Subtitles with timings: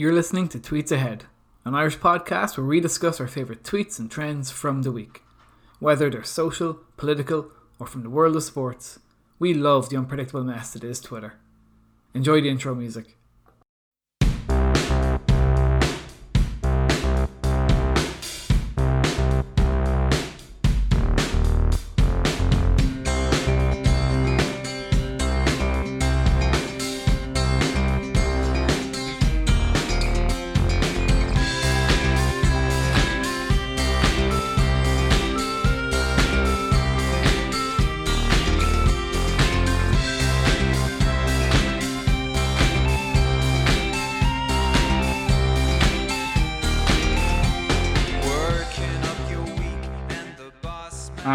[0.00, 1.24] You're listening to Tweets Ahead,
[1.66, 5.22] an Irish podcast where we discuss our favourite tweets and trends from the week.
[5.78, 8.98] Whether they're social, political, or from the world of sports,
[9.38, 11.34] we love the unpredictable mess that is Twitter.
[12.14, 13.18] Enjoy the intro music.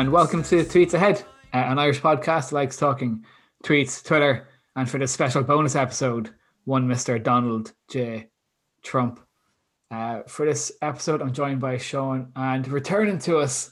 [0.05, 3.26] And welcome to Tweets Ahead, uh, an Irish podcast likes talking
[3.64, 6.30] tweets, Twitter, and for this special bonus episode,
[6.66, 7.22] one Mr.
[7.22, 8.28] Donald J.
[8.84, 9.20] Trump.
[9.90, 13.72] Uh, for this episode, I'm joined by Sean, and returning to us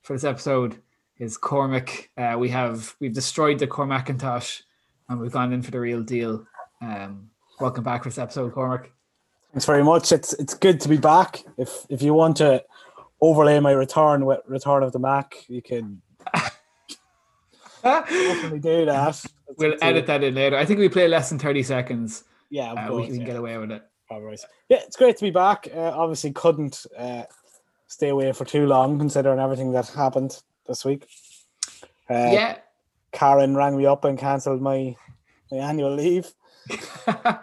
[0.00, 0.80] for this episode
[1.18, 2.08] is Cormac.
[2.16, 4.62] Uh, we have we've destroyed the Cormacintosh,
[5.10, 6.46] and we've gone in for the real deal.
[6.80, 7.28] Um,
[7.60, 8.90] welcome back for this episode, Cormac.
[9.52, 10.10] Thanks very much.
[10.10, 11.44] It's it's good to be back.
[11.58, 12.64] If if you want to
[13.20, 15.34] overlay my return with Return of the Mac.
[15.48, 16.02] You can
[17.82, 19.24] definitely do that.
[19.58, 20.56] we'll edit that in later.
[20.56, 22.24] I think we play less than 30 seconds.
[22.50, 23.26] Yeah, uh, we can yeah.
[23.26, 23.82] get away with it.
[24.08, 24.38] Probably.
[24.68, 25.68] Yeah, it's great to be back.
[25.74, 27.24] Uh, obviously, couldn't uh,
[27.88, 31.06] stay away for too long considering everything that happened this week.
[32.08, 32.58] Uh, yeah.
[33.12, 34.94] Karen rang me up and cancelled my,
[35.50, 36.32] my annual leave.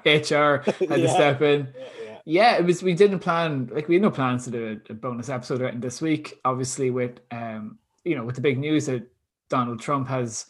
[0.06, 0.96] HR had yeah.
[0.96, 1.68] to step in.
[1.78, 1.84] Yeah,
[2.26, 2.82] yeah, it was.
[2.82, 5.74] We didn't plan like we had no plans to do a, a bonus episode right
[5.74, 6.40] in this week.
[6.46, 9.04] Obviously, with um, you know, with the big news that
[9.50, 10.46] Donald Trump has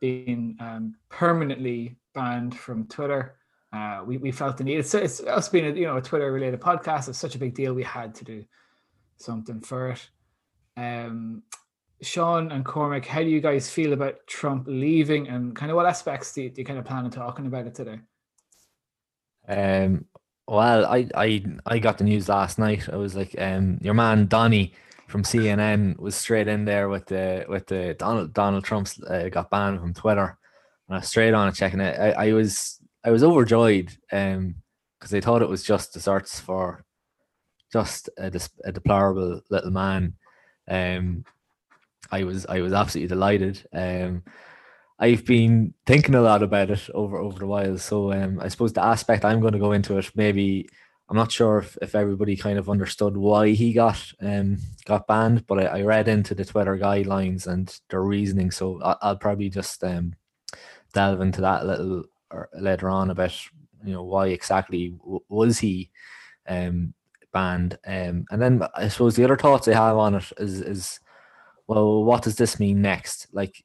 [0.00, 3.36] been um, permanently banned from Twitter.
[3.72, 4.78] Uh, we, we felt the need.
[4.78, 7.08] It's, it's us being a you know a Twitter related podcast.
[7.08, 7.74] It's such a big deal.
[7.74, 8.44] We had to do
[9.16, 10.08] something for it.
[10.76, 11.42] Um,
[12.02, 15.86] Sean and Cormac, how do you guys feel about Trump leaving, and kind of what
[15.86, 17.98] aspects do you, do you kind of plan on talking about it today?
[19.48, 20.04] Um,
[20.48, 22.88] well, I, I I got the news last night.
[22.88, 24.72] I was like, um, your man Donie
[25.08, 29.50] from CNN was straight in there with the with the Donald Donald Trump's uh, got
[29.50, 30.38] banned from Twitter,
[30.88, 31.98] and I was straight on it checking it.
[31.98, 34.56] I, I was I was overjoyed, um,
[34.98, 36.84] because I thought it was just desserts for
[37.72, 38.30] just a,
[38.64, 40.14] a deplorable little man.
[40.68, 41.24] Um,
[42.10, 43.66] I was I was absolutely delighted.
[43.72, 44.22] Um,
[44.98, 47.76] I've been thinking a lot about it over over the while.
[47.78, 50.68] So um, I suppose the aspect I'm going to go into it, maybe
[51.08, 55.46] I'm not sure if, if everybody kind of understood why he got um got banned,
[55.46, 58.50] but I, I read into the Twitter guidelines and their reasoning.
[58.50, 60.14] So I, I'll probably just um
[60.92, 62.04] delve into that a little
[62.54, 63.38] later on about
[63.84, 65.90] you know why exactly w- was he
[66.48, 66.94] um
[67.32, 67.78] banned.
[67.86, 71.00] Um, and then I suppose the other thoughts I have on it is is
[71.66, 73.28] well, what does this mean next?
[73.32, 73.64] Like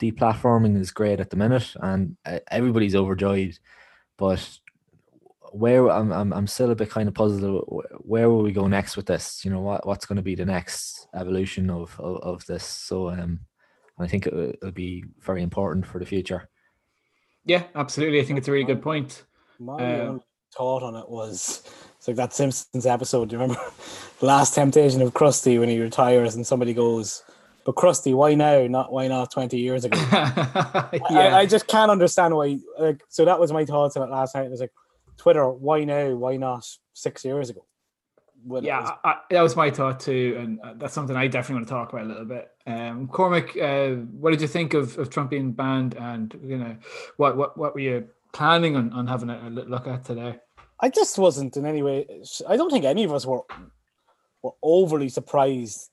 [0.00, 3.58] deplatforming is great at the minute, and uh, everybody's overjoyed.
[4.16, 4.58] But
[5.52, 7.84] where I'm, I'm, I'm still a bit kind of puzzled.
[7.98, 9.44] Where will we go next with this?
[9.44, 12.64] You know, what what's going to be the next evolution of of, of this?
[12.64, 13.40] So, um,
[13.98, 16.48] I think it, will be very important for the future.
[17.44, 18.20] Yeah, absolutely.
[18.20, 19.24] I think it's a really good point.
[19.58, 20.22] My um,
[20.56, 21.62] thought on it was
[21.98, 23.28] it's like that Simpsons episode.
[23.28, 23.62] Do you remember
[24.20, 27.22] last temptation of Krusty when he retires and somebody goes,
[27.64, 28.66] but Krusty, why now?
[28.66, 29.98] Not why not twenty years ago?
[30.12, 30.90] yeah.
[31.10, 32.58] I, I, just can't understand why.
[32.78, 34.46] Like, so that was my thoughts on it last night.
[34.46, 34.72] It was like,
[35.16, 36.10] Twitter, why now?
[36.14, 37.64] Why not six years ago?
[38.60, 38.90] yeah, was...
[39.04, 41.92] I, that was my thought too, and uh, that's something I definitely want to talk
[41.92, 42.50] about a little bit.
[42.66, 46.76] Um, Cormac, uh, what did you think of, of Trump being banned, and you know,
[47.16, 50.38] what what what were you planning on, on having a, a look at today?
[50.80, 52.06] I just wasn't in any way.
[52.46, 53.42] I don't think any of us were
[54.42, 55.90] were overly surprised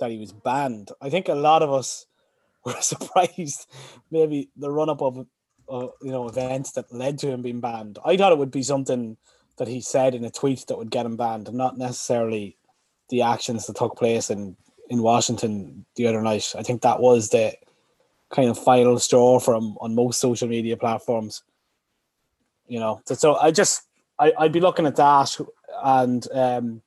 [0.00, 0.90] that he was banned.
[1.00, 2.06] I think a lot of us
[2.64, 3.66] were surprised,
[4.10, 5.26] maybe the run up of
[5.68, 7.98] uh, you know events that led to him being banned.
[8.04, 9.16] I thought it would be something
[9.58, 12.56] that he said in a tweet that would get him banned, not necessarily
[13.10, 14.56] the actions that took place in
[14.88, 16.54] in Washington the other night.
[16.56, 17.54] I think that was the
[18.30, 21.42] kind of final straw from on most social media platforms.
[22.66, 23.82] You know, so I just
[24.18, 25.38] I, I'd be looking at that,
[25.82, 26.82] and um,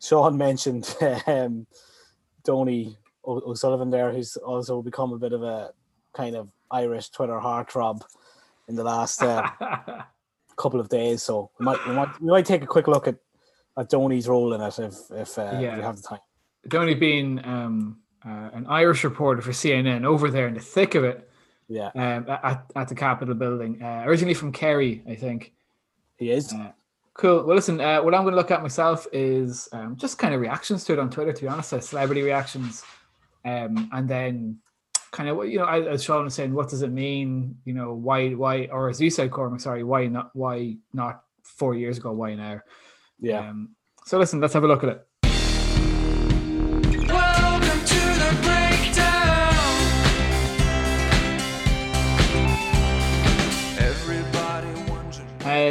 [0.00, 0.94] Sean mentioned
[1.26, 1.66] um,
[2.44, 5.72] Donie O'Sullivan there, who's also become a bit of a
[6.12, 8.02] kind of Irish Twitter heartthrob
[8.68, 9.48] in the last uh,
[10.56, 11.22] couple of days.
[11.22, 13.16] So we might, we might we might take a quick look at
[13.76, 15.72] at Donie's role in it if if, uh, yeah.
[15.72, 16.20] if you have the time.
[16.68, 21.04] Donny being um, uh, an Irish reporter for CNN over there in the thick of
[21.04, 21.28] it.
[21.68, 21.90] Yeah.
[21.94, 23.82] Um, at, at the Capitol building.
[23.82, 25.54] Uh, originally from Kerry, I think.
[26.18, 26.54] He is.
[27.14, 27.44] Cool.
[27.44, 30.40] Well, listen, uh, what I'm going to look at myself is um, just kind of
[30.40, 32.84] reactions to it on Twitter, to be honest, uh, celebrity reactions.
[33.44, 34.58] Um, and then
[35.10, 37.56] kind of, you know, as Sean was saying, what does it mean?
[37.64, 41.74] You know, why, why, or as you said, Cormac, sorry, why not, why not four
[41.74, 42.12] years ago?
[42.12, 42.62] Why now?
[43.20, 43.50] Yeah.
[43.50, 43.76] Um,
[44.06, 45.06] so listen, let's have a look at it.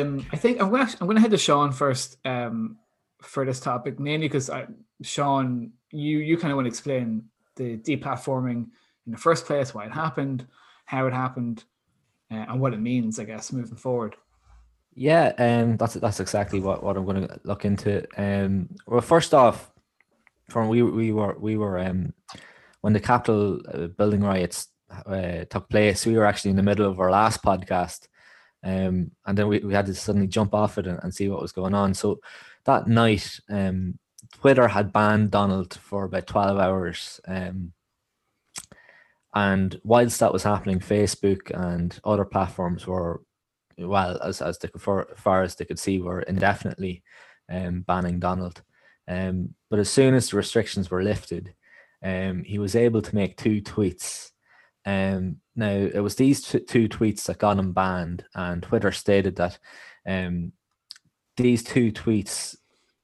[0.02, 2.78] Um, I think I'm going to I'm to head to Sean first um,
[3.22, 4.50] for this topic, mainly because
[5.02, 7.26] Sean, you you kind of want to explain
[7.56, 8.68] the deplatforming
[9.06, 10.48] in the first place, why it happened,
[10.86, 11.64] how it happened,
[12.32, 14.16] uh, and what it means, I guess, moving forward.
[14.94, 18.06] Yeah, um, that's that's exactly what, what I'm going to look into.
[18.18, 19.72] Um, well, first off,
[20.50, 22.14] from we we were we were um,
[22.82, 24.68] when the Capitol uh, building riots
[25.06, 28.08] uh, took place, we were actually in the middle of our last podcast,
[28.64, 31.42] um, and then we, we had to suddenly jump off it and, and see what
[31.42, 31.94] was going on.
[31.94, 32.20] So
[32.66, 33.98] that night, um,
[34.34, 37.20] Twitter had banned Donald for about 12 hours.
[37.28, 37.74] Um,
[39.34, 43.22] and whilst that was happening, Facebook and other platforms were,
[43.78, 47.04] well, as, as they for, far as they could see, were indefinitely
[47.50, 48.62] um, banning Donald.
[49.08, 51.54] Um, but as soon as the restrictions were lifted,
[52.04, 54.31] um, he was able to make two tweets
[54.86, 59.36] um, now it was these t- two tweets that got him banned, and Twitter stated
[59.36, 59.60] that
[60.08, 60.54] um,
[61.38, 62.56] these two tweets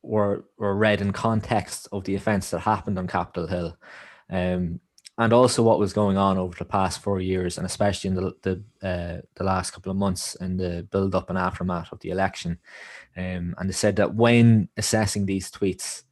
[0.01, 3.77] were were read in context of the events that happened on Capitol Hill,
[4.29, 4.79] um,
[5.19, 8.33] and also what was going on over the past four years, and especially in the
[8.41, 12.09] the, uh, the last couple of months in the build up and aftermath of the
[12.09, 12.57] election.
[13.15, 16.03] Um, and they said that when assessing these tweets,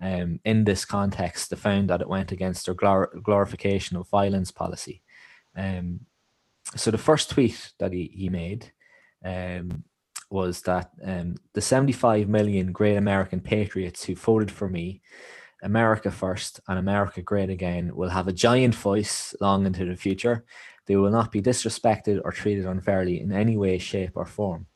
[0.00, 4.50] um, in this context, they found that it went against their glor- glorification of violence
[4.50, 5.01] policy.
[5.56, 6.00] Um,
[6.76, 8.72] so the first tweet that he, he made
[9.24, 9.84] um,
[10.30, 15.02] was that um, the 75 million great American patriots who voted for me,
[15.62, 20.44] America first and America great again, will have a giant voice long into the future.
[20.86, 24.66] They will not be disrespected or treated unfairly in any way, shape, or form.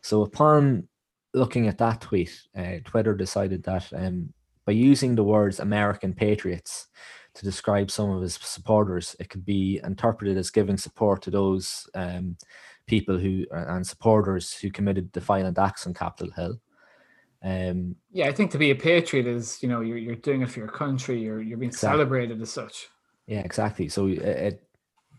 [0.00, 0.88] So upon
[1.34, 4.32] looking at that tweet, uh, Twitter decided that um,
[4.64, 6.88] by using the words American patriots,
[7.34, 9.16] to describe some of his supporters.
[9.18, 12.36] It could be interpreted as giving support to those um,
[12.86, 16.60] people who and supporters who committed the violent acts on Capitol Hill.
[17.44, 20.50] Um, yeah, I think to be a patriot is you know you're you're doing it
[20.50, 21.20] for your country.
[21.20, 21.96] You're you're being exactly.
[21.96, 22.88] celebrated as such.
[23.26, 23.88] Yeah, exactly.
[23.88, 24.62] So it, it,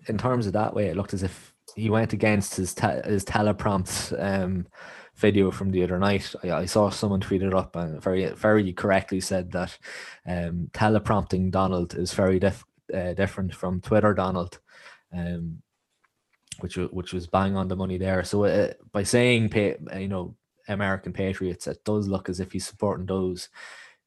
[0.08, 3.26] in terms of that way, it looked as if he went against his te- his
[3.26, 4.68] teleprompt um,
[5.16, 6.34] video from the other night.
[6.44, 9.78] I, I saw someone tweet it up and very very correctly said that
[10.26, 14.60] um, teleprompting Donald is very diff, uh, different from Twitter Donald,
[15.14, 15.62] um,
[16.60, 18.24] which which was bang on the money there.
[18.24, 19.52] So uh, by saying
[19.98, 20.36] you know
[20.68, 23.50] American patriots, it does look as if he's supporting those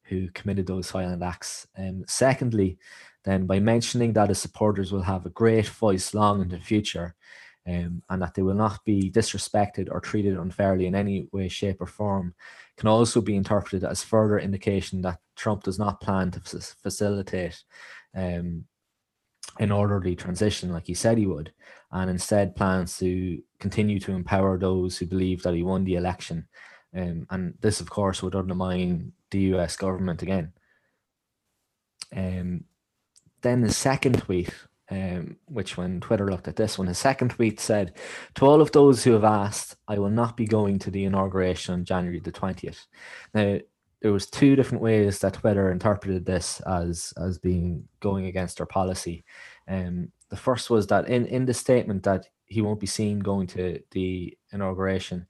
[0.03, 1.67] who committed those violent acts.
[1.77, 2.77] Um, secondly,
[3.23, 7.15] then by mentioning that his supporters will have a great voice long in the future,
[7.67, 11.81] um, and that they will not be disrespected or treated unfairly in any way, shape,
[11.81, 12.33] or form
[12.77, 17.61] can also be interpreted as further indication that Trump does not plan to facilitate
[18.15, 18.63] um,
[19.59, 21.51] an orderly transition like he said he would,
[21.91, 26.47] and instead plans to continue to empower those who believe that he won the election.
[26.95, 30.53] Um, and this, of course, would undermine the US government again.
[32.15, 32.63] Um,
[33.41, 34.53] then the second tweet
[34.89, 37.93] um, which when Twitter looked at this one, his second tweet said,
[38.35, 41.73] To all of those who have asked, I will not be going to the inauguration
[41.73, 42.85] on January the 20th.
[43.33, 43.59] Now,
[44.01, 48.65] there was two different ways that Twitter interpreted this as as being going against their
[48.65, 49.25] policy.
[49.67, 53.47] Um, the first was that in, in the statement that he won't be seen going
[53.47, 55.27] to the inauguration,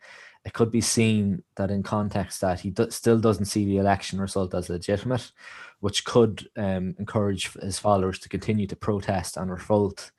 [0.48, 4.22] it could be seen that in context that he do, still doesn't see the election
[4.22, 5.30] result as legitimate,
[5.82, 10.10] which could um, encourage his followers to continue to protest and revolt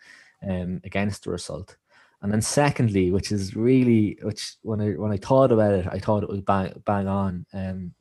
[0.47, 1.79] um, against the result.
[2.21, 5.99] And then secondly, which is really which when I when I thought about it, I
[5.99, 7.47] thought it was bang bang on.
[7.55, 7.95] Um,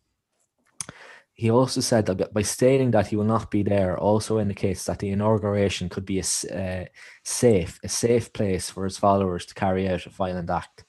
[1.31, 4.99] he also said that by stating that he will not be there also indicates that
[4.99, 6.25] the inauguration could be a
[6.61, 6.85] uh,
[7.23, 10.83] safe a safe place for his followers to carry out a violent act.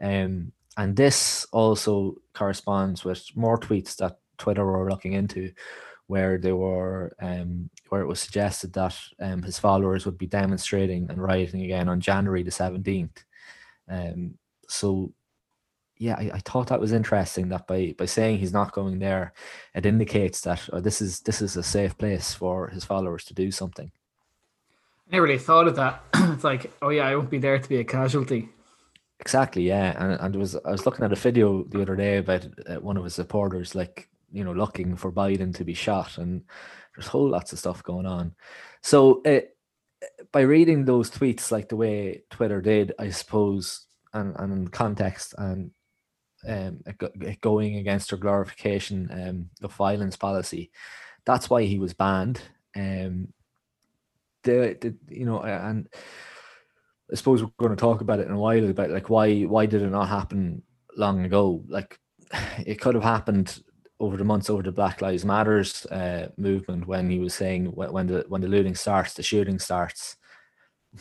[0.00, 5.52] Um, and this also corresponds with more tweets that Twitter were looking into,
[6.06, 11.10] where they were um, where it was suggested that um, his followers would be demonstrating
[11.10, 13.24] and rioting again on January the seventeenth.
[13.88, 15.12] Um, so,
[15.96, 19.32] yeah, I, I, thought that was interesting that by by saying he's not going there,
[19.74, 23.34] it indicates that oh, this is this is a safe place for his followers to
[23.34, 23.90] do something.
[25.08, 26.04] I never really thought of that.
[26.14, 28.50] it's like, oh yeah, I won't be there to be a casualty.
[29.20, 29.94] Exactly, yeah.
[29.98, 32.96] And and was I was looking at a video the other day about uh, one
[32.96, 36.42] of his supporters, like you know, looking for Biden to be shot, and
[36.94, 38.34] there's whole lots of stuff going on.
[38.82, 39.40] So uh,
[40.32, 45.34] by reading those tweets, like the way Twitter did, I suppose, and and in context
[45.38, 45.72] and
[46.46, 46.80] um,
[47.40, 50.70] going against their glorification um, of violence policy,
[51.24, 52.40] that's why he was banned.
[52.76, 53.32] Um,
[54.44, 55.88] the, the you know and
[57.10, 59.66] I suppose we're going to talk about it in a while about like why why
[59.66, 60.62] did it not happen
[60.96, 61.64] long ago?
[61.68, 61.98] Like
[62.66, 63.62] it could have happened
[64.00, 68.06] over the months over the Black Lives Matters uh, movement when he was saying when
[68.06, 70.16] the when the looting starts, the shooting starts.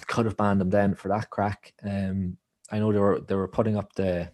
[0.07, 1.73] Could have banned him then for that crack.
[1.83, 2.37] Um,
[2.71, 4.29] I know they were they were putting up the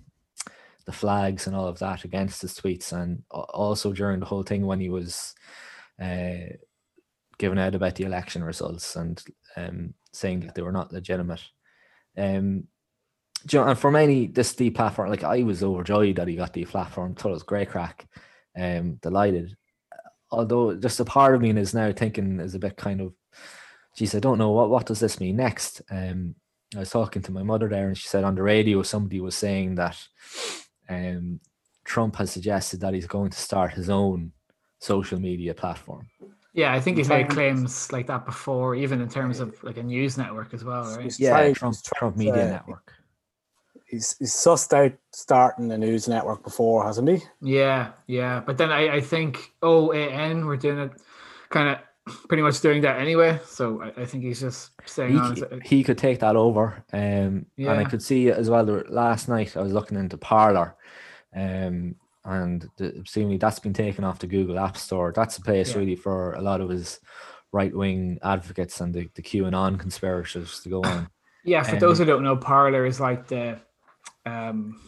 [0.86, 4.66] the flags and all of that against his tweets, and also during the whole thing
[4.66, 5.34] when he was
[6.02, 6.56] uh,
[7.38, 9.24] giving out about the election results and
[9.56, 11.42] um, saying that they were not legitimate.
[12.18, 12.68] Um,
[13.50, 16.66] you know, and for many, this deplatform, like I was overjoyed that he got the
[16.66, 17.16] platform.
[17.16, 18.08] Thought it was great crack.
[18.58, 19.56] Um, delighted.
[20.32, 23.14] Although, just a part of me is now thinking is a bit kind of,
[23.98, 25.82] geez, I don't know what what does this mean next.
[25.92, 26.36] Um,
[26.76, 29.36] I was talking to my mother there, and she said on the radio somebody was
[29.36, 29.98] saying that,
[30.90, 31.40] um,
[31.84, 34.32] Trump has suggested that he's going to start his own
[34.80, 36.08] social media platform.
[36.54, 39.84] Yeah, I think he's made claims like that before, even in terms of like a
[39.84, 41.12] news network as well, right?
[41.20, 42.94] yeah, trying, Trump, Trump Media uh, Network.
[43.88, 47.20] He's he's sussed out starting a news network before, hasn't he?
[47.42, 48.40] Yeah, yeah.
[48.40, 50.92] But then I, I think OAN we're doing it
[51.50, 51.80] kind of
[52.28, 53.40] pretty much doing that anyway.
[53.46, 55.78] So I, I think he's just saying he.
[55.78, 56.84] He could take that over.
[56.94, 57.72] Um yeah.
[57.72, 60.76] and I could see as well last night I was looking into Parler.
[61.36, 61.96] Um
[62.26, 65.12] and the, seemingly that's been taken off the Google App Store.
[65.16, 65.80] That's a place yeah.
[65.80, 67.00] really for a lot of his
[67.52, 71.10] right wing advocates and the, the QAnon conspirators to go on.
[71.46, 73.60] Yeah, for um, those who don't know, Parler is like the
[74.26, 74.80] um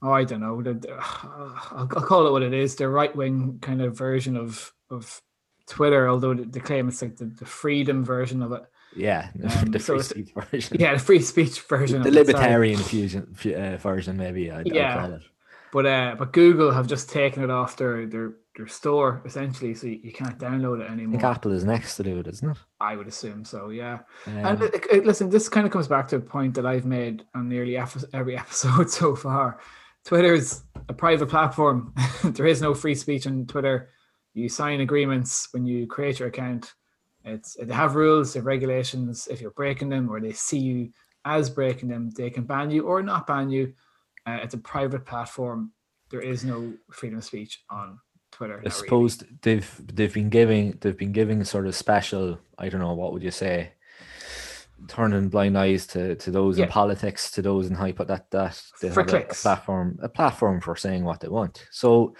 [0.00, 3.14] oh I don't know, the, the I'll, I'll, call it what it is, the right
[3.14, 5.20] wing kind of version of of
[5.66, 8.62] Twitter, although they claim it's like the, the freedom version of it.
[8.96, 9.28] Yeah,
[9.58, 10.76] um, the free so speech version.
[10.80, 12.02] Yeah, the free speech version.
[12.02, 14.50] The, libertarian fusion uh, version, maybe.
[14.50, 15.20] I'd, yeah, I'd
[15.72, 19.86] but uh, but Google have just taken it off their their, their store essentially, so
[19.86, 21.16] you, you can't download it anymore.
[21.16, 22.56] I think Apple is next to do it, isn't it?
[22.80, 23.70] I would assume so.
[23.70, 24.00] Yeah.
[24.26, 27.24] And it, it, listen, this kind of comes back to a point that I've made
[27.34, 27.76] on nearly
[28.12, 29.60] every episode so far.
[30.04, 31.92] Twitter is a private platform.
[32.24, 33.90] there is no free speech on Twitter.
[34.34, 36.72] You sign agreements when you create your account.
[37.24, 39.28] It's they have rules, they have regulations.
[39.30, 40.92] If you're breaking them or they see you
[41.24, 43.74] as breaking them, they can ban you or not ban you
[44.28, 45.72] uh, it's a private platform.
[46.10, 47.98] There is no freedom of speech on
[48.30, 48.62] Twitter.
[48.64, 49.34] I suppose really.
[49.42, 52.38] they've they've been giving they've been giving sort of special.
[52.58, 53.72] I don't know what would you say,
[54.86, 56.64] turning blind eyes to to those yeah.
[56.64, 59.98] in politics, to those in high but that that they for have a, a, platform
[60.02, 61.66] a platform for saying what they want.
[61.70, 62.14] So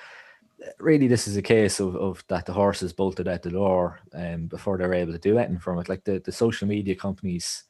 [0.78, 4.46] really this is a case of, of that the horses bolted out the door um,
[4.46, 5.88] before they're able to do anything from it.
[5.88, 7.64] Like the, the social media companies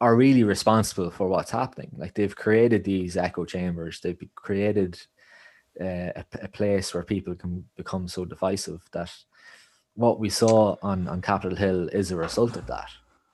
[0.00, 1.90] are really responsible for what's happening.
[1.96, 5.00] Like they've created these echo chambers, they've created
[5.80, 9.12] uh, a, a, place where people can become so divisive that
[9.94, 12.90] what we saw on, on Capitol Hill is a result of that.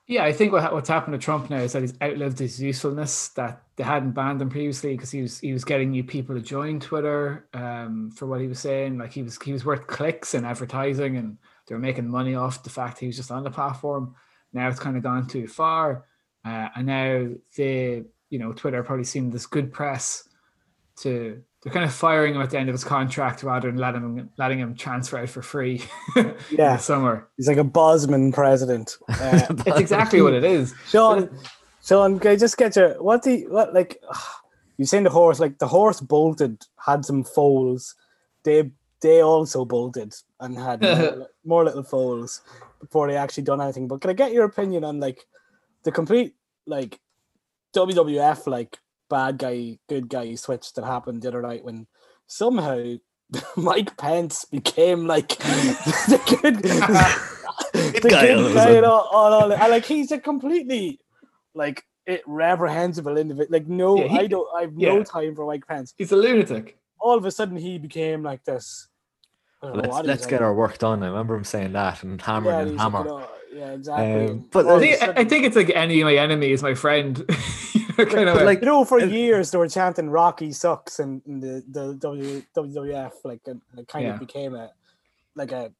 [0.07, 3.29] Yeah, I think what, what's happened to Trump now is that he's outlived his usefulness.
[3.29, 6.41] That they hadn't banned him previously because he was he was getting new people to
[6.41, 8.99] join Twitter um, for what he was saying.
[8.99, 12.61] Like he was he was worth clicks and advertising, and they were making money off
[12.61, 14.13] the fact he was just on the platform.
[14.53, 16.05] Now it's kind of gone too far
[16.45, 20.27] uh, and now they, you know, Twitter probably seen this good press
[20.97, 24.01] to they're kind of firing him at the end of his contract rather than letting
[24.01, 25.81] him letting him transfer out for free.
[26.51, 27.27] yeah, summer.
[27.37, 28.97] He's like a Bosman president.
[29.09, 30.75] Uh, it's exactly what it is.
[30.89, 31.29] Sean,
[31.83, 32.89] Sean, can I just get you?
[32.99, 34.01] What the what like?
[34.77, 37.95] You saying the horse like the horse bolted had some foals.
[38.43, 42.41] They they also bolted and had more, more little foals
[42.81, 43.87] before they actually done anything.
[43.87, 45.25] But can I get your opinion on like?
[45.85, 46.35] The complete
[46.67, 46.99] like
[47.75, 48.77] WWF like
[49.09, 51.87] bad guy good guy switch that happened the other night when
[52.27, 52.95] somehow
[53.55, 59.85] Mike Pence became like the good, the good guy, guy all, all, all, and like
[59.85, 60.99] he's a completely
[61.53, 63.47] like it reprehensible individual.
[63.49, 64.47] Like no, yeah, he, I don't.
[64.55, 64.89] I have yeah.
[64.89, 65.93] no time for Mike Pence.
[65.97, 66.77] He's a lunatic.
[66.99, 68.87] All of a sudden, he became like this.
[69.61, 71.01] Let's, let's get our work done.
[71.01, 73.27] I remember him saying that and hammering yeah, and hammer.
[73.51, 74.31] Yeah, exactly.
[74.31, 77.25] Um, but I think, I think, it's like any of my enemy is my friend.
[77.95, 81.93] kind of like you know, for years they were chanting "Rocky sucks" and, the the
[81.95, 84.13] w, WWF like and it kind yeah.
[84.13, 84.71] of became a
[85.35, 85.71] like a,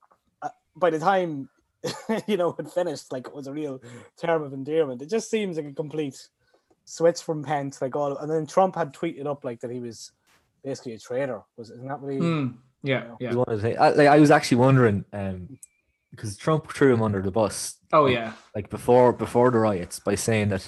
[0.41, 1.49] a by the time
[2.27, 3.81] you know it finished like it was a real
[4.17, 5.01] term of endearment.
[5.01, 6.29] It just seems like a complete
[6.85, 10.11] switch from Pence like all, and then Trump had tweeted up like that he was
[10.63, 11.41] basically a traitor.
[11.57, 12.19] Was isn't that what he?
[12.19, 13.31] Mm, yeah, yeah.
[13.31, 15.57] You wanted to I, like, I was actually wondering, um,
[16.11, 17.77] because Trump threw him under the bus.
[17.91, 20.67] Oh like, yeah, like before before the riots by saying that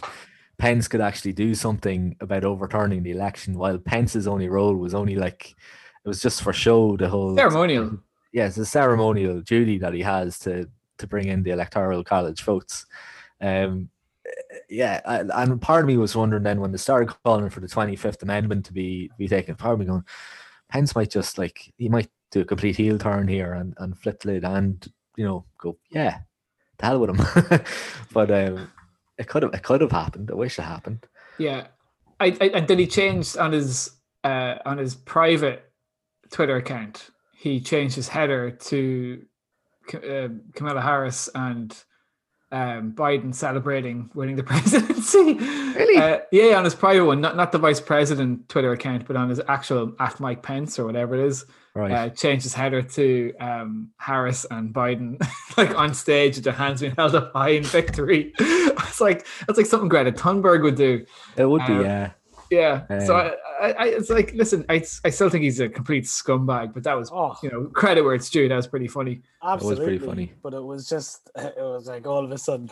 [0.58, 5.16] Pence could actually do something about overturning the election, while Pence's only role was only
[5.16, 5.56] like
[6.04, 6.98] it was just for show.
[6.98, 8.00] The whole ceremonial.
[8.34, 12.42] Yeah, it's a ceremonial duty that he has to to bring in the electoral college
[12.44, 12.86] votes.
[13.40, 13.90] Um,
[14.70, 17.96] yeah, and part of me was wondering then when they started calling for the Twenty
[17.96, 20.04] Fifth Amendment to be be taken, part of me going,
[20.70, 24.22] Pence might just like he might do a complete heel turn here and and flip
[24.22, 26.20] the lid and you know go yeah,
[26.78, 27.62] the hell with him.
[28.14, 28.72] but um,
[29.18, 30.30] it could have it could have happened.
[30.32, 31.06] I wish it happened.
[31.38, 31.68] Yeah,
[32.20, 33.92] I, I and then he changed on his
[34.24, 35.72] uh on his private
[36.32, 37.10] Twitter account.
[37.36, 39.26] He changed his header to
[39.94, 41.76] uh, Kamala Harris and
[42.52, 45.34] um, Biden celebrating winning the presidency.
[45.34, 45.98] Really?
[45.98, 49.30] Uh, yeah, on his private one, not not the vice president Twitter account, but on
[49.30, 51.46] his actual at Mike Pence or whatever it is.
[51.76, 51.92] Right.
[51.92, 55.22] Uh, changed his header to um, Harris and Biden,
[55.58, 58.34] like on stage with their hands being held up high in victory.
[58.40, 61.06] it's like that's like something Greta Thunberg would do.
[61.36, 61.84] It would be, Um,
[62.52, 62.84] yeah.
[62.90, 63.00] Yeah.
[63.06, 64.76] so Um, I, I, I, it's like, listen, I,
[65.06, 68.14] I still think he's a complete scumbag, but that was, Oh, you know, credit where
[68.16, 68.48] it's due.
[68.48, 69.22] That was pretty funny.
[69.44, 70.34] was pretty funny.
[70.44, 72.70] But it was just, it was like all of a sudden,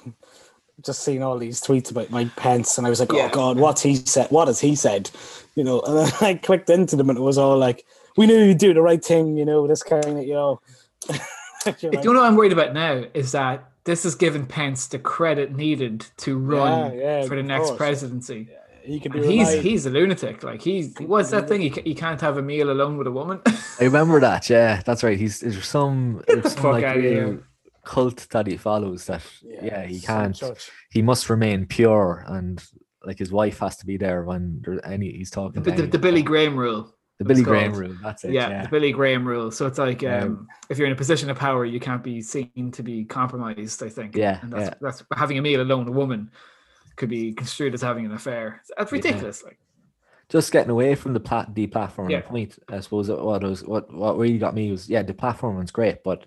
[0.83, 3.29] just seeing all these tweets about Mike Pence, and I was like, Yeah.
[3.31, 4.27] oh god, what's he said?
[4.29, 5.09] What has he said?
[5.55, 7.85] You know, and then I clicked into them, and it was all like,
[8.17, 9.37] we knew you'd do the right thing.
[9.37, 10.61] You know, this kind of, you know.
[11.09, 14.87] You're The like, only what I'm worried about now is that this is giving Pence
[14.87, 17.77] the credit needed to run Yeah, yeah, for the next course.
[17.77, 18.49] presidency.
[18.85, 20.43] He could be And he's he's a lunatic.
[20.43, 21.61] Like he's what's that thing?
[21.61, 23.41] You, ca- you can't have a meal alone with a woman.
[23.79, 24.49] I remember that.
[24.49, 25.17] Yeah, that's right.
[25.17, 27.39] He's there's some, there's some like outta real
[27.83, 29.05] cult that he follows.
[29.05, 30.41] That yeah, he can't.
[30.91, 32.63] He must remain pure, and
[33.03, 35.63] like his wife has to be there when there's any he's talking.
[35.63, 36.93] the, the, the Billy Graham rule.
[37.19, 37.83] the Billy Graham called.
[37.83, 37.97] rule.
[38.03, 38.33] That's it.
[38.33, 39.51] Yeah, Yeah, the Billy Graham rule.
[39.51, 42.21] So it's like um, Um, if you're in a position of power, you can't be
[42.21, 43.83] seen to be compromised.
[43.83, 44.15] I think.
[44.15, 44.73] Yeah, and that's yeah.
[44.81, 45.87] that's having a meal alone.
[45.87, 46.31] A woman
[46.95, 48.61] could be construed as having an affair.
[48.77, 48.97] That's Yeah.
[48.97, 49.43] ridiculous.
[49.43, 49.59] Like
[50.29, 52.21] just getting away from the plat deplatforming Yeah.
[52.21, 52.57] point.
[52.69, 56.03] I suppose what was what what really got me was yeah, the platform was great,
[56.03, 56.25] but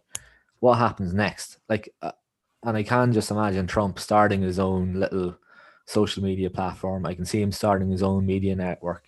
[0.61, 1.59] what happens next?
[1.69, 2.13] Like, uh,
[2.65, 5.37] and I can just imagine Trump starting his own little
[5.87, 7.07] social media platform.
[7.07, 9.05] I can see him starting his own media network.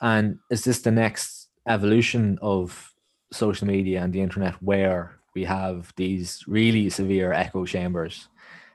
[0.00, 2.92] And is this the next evolution of
[3.32, 8.28] social media and the internet where we have these really severe echo chambers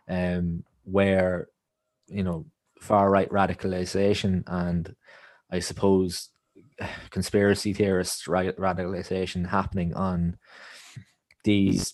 [0.10, 1.48] um, where,
[2.08, 2.46] you know,
[2.80, 4.96] far right radicalization and
[5.52, 6.30] I suppose
[7.10, 10.38] conspiracy theorist ra- radicalization happening on
[11.44, 11.94] these,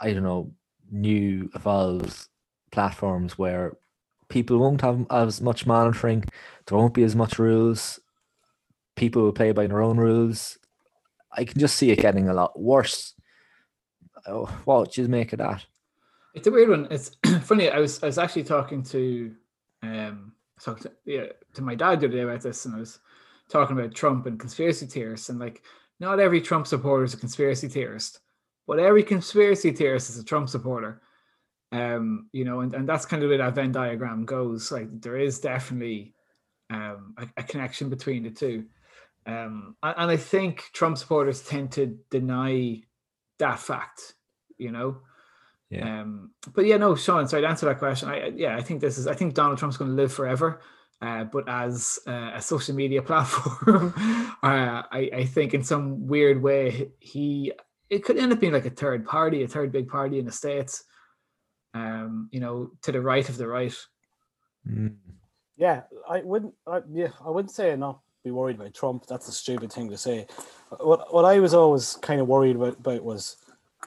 [0.00, 0.52] I don't know,
[0.90, 2.28] new evolved
[2.72, 3.76] platforms where
[4.28, 6.24] people won't have as much monitoring,
[6.66, 8.00] there won't be as much rules,
[8.96, 10.58] people will play by their own rules.
[11.32, 13.14] I can just see it getting a lot worse.
[14.26, 15.64] Oh, what would you make of that?
[16.36, 16.86] It's a weird one.
[16.90, 17.70] It's funny.
[17.70, 19.34] I was I was actually talking to
[19.82, 22.98] um talking to, yeah to my dad the other day about this, and I was
[23.48, 25.62] talking about Trump and conspiracy theorists, and like
[25.98, 28.20] not every Trump supporter is a conspiracy theorist,
[28.66, 31.00] but every conspiracy theorist is a Trump supporter.
[31.72, 34.70] Um, you know, and, and that's kind of where that Venn diagram goes.
[34.70, 36.14] Like there is definitely
[36.68, 38.66] um a, a connection between the two.
[39.24, 42.82] Um, and, and I think Trump supporters tend to deny
[43.38, 44.16] that fact,
[44.58, 44.98] you know.
[45.70, 46.00] Yeah.
[46.00, 47.26] Um, but yeah, no, Sean.
[47.26, 48.08] So I'd answer that question.
[48.08, 49.06] I I- yeah, I think this is.
[49.06, 50.60] I think Donald Trump's going to live forever.
[51.02, 53.92] Uh, but as uh, a social media platform,
[54.42, 57.52] uh, I, I think in some weird way he
[57.90, 60.32] it could end up being like a third party, a third big party in the
[60.32, 60.84] states.
[61.74, 63.74] Um, you know, to the right of the right.
[64.66, 64.96] Mm.
[65.58, 66.54] Yeah, I wouldn't.
[66.66, 69.06] I, yeah, I wouldn't say not be worried about Trump.
[69.06, 70.26] That's a stupid thing to say.
[70.80, 73.36] What what I was always kind of worried about, about was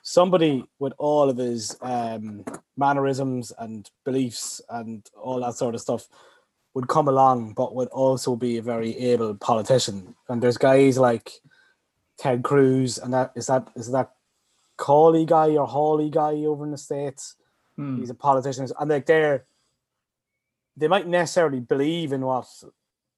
[0.01, 2.45] somebody with all of his um,
[2.77, 6.07] mannerisms and beliefs and all that sort of stuff
[6.73, 10.15] would come along, but would also be a very able politician.
[10.27, 11.31] And there's guys like
[12.17, 14.11] Ted Cruz, and that is that is that
[14.77, 17.35] Cawley guy or Hawley guy over in the states
[17.79, 17.97] Hmm.
[17.97, 19.45] he's a politician and like they're
[20.75, 22.45] they might necessarily believe in what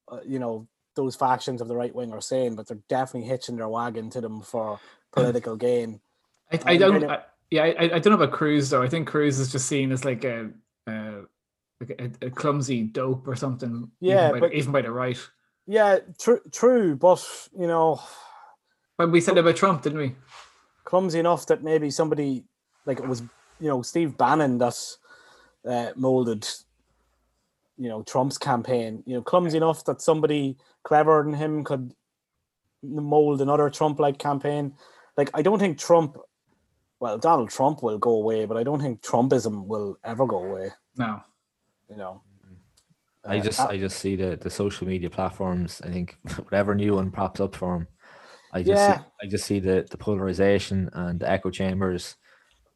[0.06, 3.56] uh, you know those factions of the right wing are saying but they're definitely hitching
[3.56, 4.78] their wagon to them for
[5.12, 6.00] political gain
[6.52, 7.04] I, I don't.
[7.04, 8.82] I, yeah, I, I don't know about Cruz though.
[8.82, 10.50] I think Cruz is just seen as like a,
[10.86, 11.22] a
[11.80, 13.90] like a, a clumsy dope or something.
[14.00, 15.18] Yeah, even by, but- the, even by the right.
[15.66, 17.24] yeah true true but
[17.56, 18.00] you know
[18.96, 20.14] when we said about Trump, didn't we?
[20.84, 22.44] clumsy enough that maybe somebody
[22.86, 23.22] like it was
[23.60, 24.76] you know Steve Bannon that
[25.66, 26.46] uh, molded
[27.78, 29.02] you know Trump's campaign.
[29.06, 31.94] You know, clumsy enough that somebody cleverer than him could
[32.82, 34.74] mold another Trump-like campaign.
[35.16, 36.16] Like I don't think Trump.
[37.02, 40.70] Well, Donald Trump will go away, but I don't think Trumpism will ever go away.
[40.96, 41.20] No,
[41.90, 42.22] you know.
[43.24, 45.82] I just uh, I just see the the social media platforms.
[45.84, 47.88] I think whatever new one pops up for them,
[48.52, 48.98] I just yeah.
[48.98, 52.14] see, I just see the the polarization and the echo chambers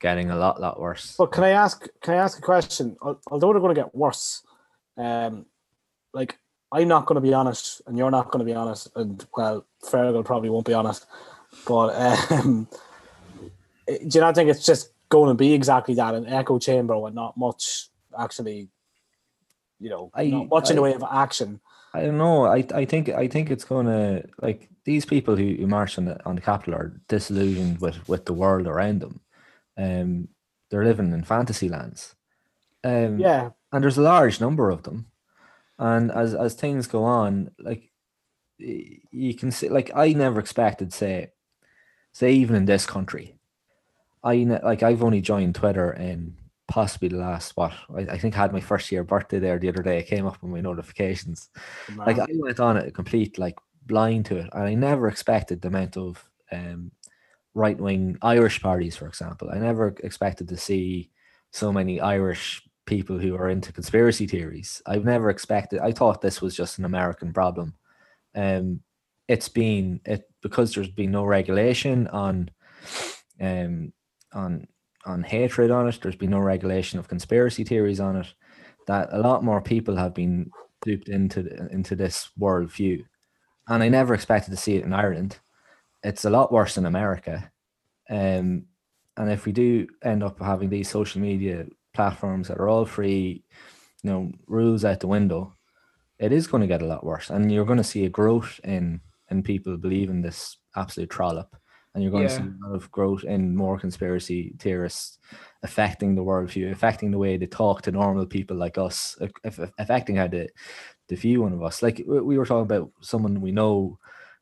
[0.01, 1.15] getting a lot lot worse.
[1.17, 2.97] But can I ask can I ask a question?
[3.31, 4.43] Although they're going to get worse,
[4.97, 5.47] um,
[6.13, 6.37] like
[6.73, 9.65] I'm not going to be honest, and you're not going to be honest, and well,
[9.85, 11.07] Fergal probably won't be honest,
[11.65, 11.95] but
[12.33, 12.67] um,
[13.87, 17.15] do you not think it's just going to be exactly that an echo chamber with
[17.15, 18.69] not much actually,
[19.79, 21.61] you know, I, not much I, in the way of action?
[21.95, 22.47] I don't know.
[22.47, 26.05] I I think I think it's going to like these people who, who march on
[26.05, 29.21] the on the capital are disillusioned with with the world around them.
[29.79, 30.29] Um,
[30.71, 32.15] they're living in fantasy lands.
[32.85, 35.07] Um, yeah, and there's a large number of them.
[35.79, 37.91] And as as things go on, like
[38.59, 41.33] you can see, like I never expected, say,
[42.13, 43.36] say even in this country,
[44.27, 46.37] I like I've only joined Twitter in
[46.69, 49.69] possibly the last what I, I think I had my first year birthday there the
[49.69, 49.99] other day.
[49.99, 51.49] It came up on my notifications.
[51.97, 55.69] Like I went on it complete like blind to it, and I never expected the
[55.69, 56.91] amount of um,
[57.55, 59.49] right wing Irish parties, for example.
[59.53, 61.11] I never expected to see
[61.53, 64.83] so many Irish people who are into conspiracy theories.
[64.87, 65.81] I've never expected.
[65.81, 67.75] I thought this was just an American problem.
[68.35, 68.81] Um,
[69.29, 72.51] it's been it because there's been no regulation on,
[73.41, 73.93] um,
[74.33, 74.67] on
[75.05, 75.99] on hatred on it.
[76.03, 78.27] There's been no regulation of conspiracy theories on it.
[78.87, 80.51] That a lot more people have been
[80.83, 83.05] duped into into this worldview,
[83.69, 85.39] and I never expected to see it in Ireland.
[86.03, 87.51] It's a lot worse in America.
[88.09, 88.67] Um,
[89.17, 93.43] and if we do end up having these social media platforms that are all free,
[94.03, 95.55] you know, rules out the window,
[96.19, 97.31] it is going to get a lot worse.
[97.31, 101.57] And you're going to see a growth in in people believing this absolute trollop.
[101.97, 102.29] And you're going yeah.
[102.29, 105.19] to see a lot of growth in more conspiracy theorists
[105.63, 109.17] affecting the worldview, affecting the way they talk to normal people like us,
[109.79, 110.47] affecting how they,
[111.09, 111.83] they view one of us.
[111.83, 113.99] Like we were talking about someone we know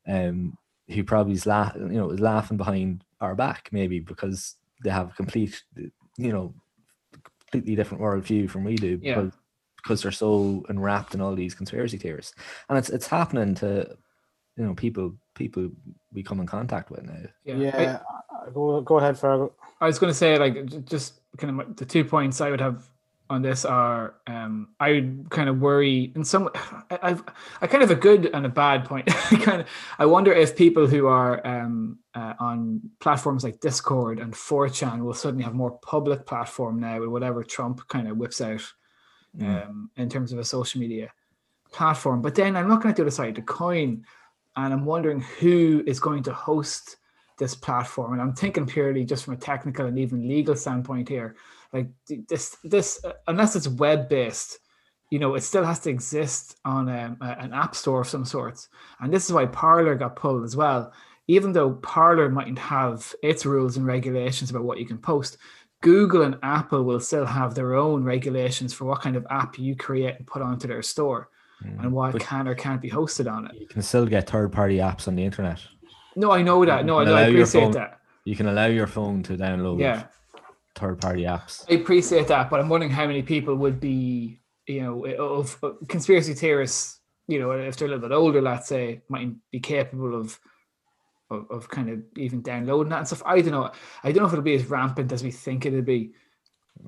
[0.09, 4.91] um, who probably is la- you know is laughing behind our back maybe because they
[4.91, 5.63] have a complete
[6.19, 6.55] you know
[7.51, 9.15] completely different worldview from we do yeah.
[9.15, 9.33] because,
[9.77, 12.35] because they're so enwrapped in all these conspiracy theories
[12.69, 13.97] and it's it's happening to
[14.57, 15.69] you know people people
[16.13, 17.15] we come in contact with now
[17.45, 17.99] yeah, yeah.
[18.47, 19.53] I, go, go ahead Fergal.
[19.81, 22.89] i was going to say like just kind of the two points i would have
[23.31, 26.51] on this are um, I would kind of worry in some
[26.91, 27.23] I've
[27.61, 29.09] I kind of a good and a bad point.
[29.33, 34.19] I kind of I wonder if people who are um, uh, on platforms like Discord
[34.19, 38.41] and 4chan will suddenly have more public platform now with whatever Trump kind of whips
[38.41, 38.63] out
[39.37, 39.67] mm.
[39.67, 41.11] um, in terms of a social media
[41.73, 42.21] platform.
[42.21, 44.05] But then I'm looking at the other side, the coin,
[44.57, 46.97] and I'm wondering who is going to host
[47.39, 48.13] this platform.
[48.13, 51.37] And I'm thinking purely just from a technical and even legal standpoint here.
[51.73, 51.89] Like
[52.29, 54.61] this this uh, unless it's web based
[55.11, 58.25] you know it still has to exist on um, a, an app store of some
[58.25, 58.69] sorts.
[59.01, 60.93] And this is why parler got pulled as well.
[61.27, 65.39] Even though parler mightn't have its rules and regulations about what you can post
[65.81, 69.77] google and apple will still have their own regulations for what kind of app you
[69.77, 71.29] create and put onto their store
[71.65, 74.53] mm, and what can or can't be hosted on it you can still get third
[74.53, 75.61] party apps on the internet
[76.17, 78.87] no i know that no i, know, I appreciate phone, that you can allow your
[78.87, 80.05] phone to download yeah
[80.75, 81.65] third party apps.
[81.71, 85.77] I appreciate that, but I'm wondering how many people would be, you know, of, of
[85.89, 90.19] conspiracy theorists, you know, if they're a little bit older, let's say, might be capable
[90.19, 90.39] of,
[91.31, 93.23] of, of kind of even downloading that and stuff.
[93.25, 93.71] I don't know.
[94.03, 96.13] I don't know if it'll be as rampant as we think it'll be.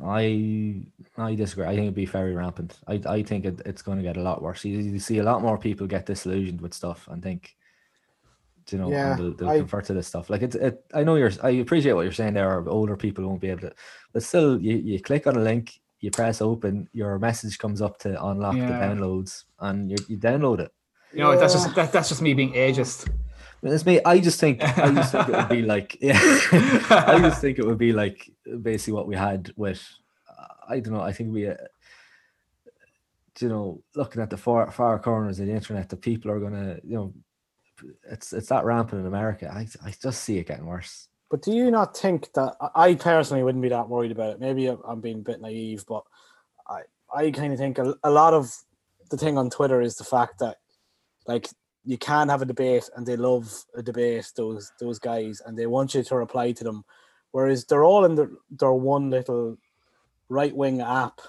[0.04, 0.82] I
[1.16, 1.66] I disagree.
[1.66, 2.78] I think it'd be very rampant.
[2.86, 4.64] I I think it, it's going to get a lot worse.
[4.64, 7.56] You, you see a lot more people get disillusioned with stuff and think
[8.72, 10.30] you know, yeah, they'll, they'll I, convert to this stuff.
[10.30, 12.68] Like it's, it, I know you're, I appreciate what you're saying there.
[12.68, 13.72] Older people won't be able to,
[14.12, 17.98] but still, you, you click on a link, you press open, your message comes up
[18.00, 18.66] to unlock yeah.
[18.66, 20.72] the downloads, and you, you download it.
[21.12, 21.38] You know, yeah.
[21.38, 23.08] that's just that, that's just me being ageist.
[23.66, 24.00] It's me.
[24.04, 26.18] I just think I just think it would be like yeah.
[26.90, 28.30] I just think it would be like
[28.62, 29.82] basically what we had with
[30.68, 31.00] I don't know.
[31.00, 31.54] I think we, uh,
[33.40, 36.78] you know, looking at the far far corners of the internet, the people are gonna
[36.82, 37.14] you know
[38.10, 39.50] it's it's that rampant in America.
[39.52, 41.08] I I just see it getting worse.
[41.30, 44.40] But do you not think that I personally wouldn't be that worried about it?
[44.40, 46.04] Maybe I'm being a bit naive, but
[46.68, 46.82] I
[47.14, 48.54] I kind of think a, a lot of
[49.10, 50.56] the thing on Twitter is the fact that
[51.26, 51.48] like
[51.86, 55.66] you can have a debate and they love a debate those those guys and they
[55.66, 56.84] want you to reply to them,
[57.30, 59.56] whereas they're all in their their one little
[60.28, 61.20] right wing app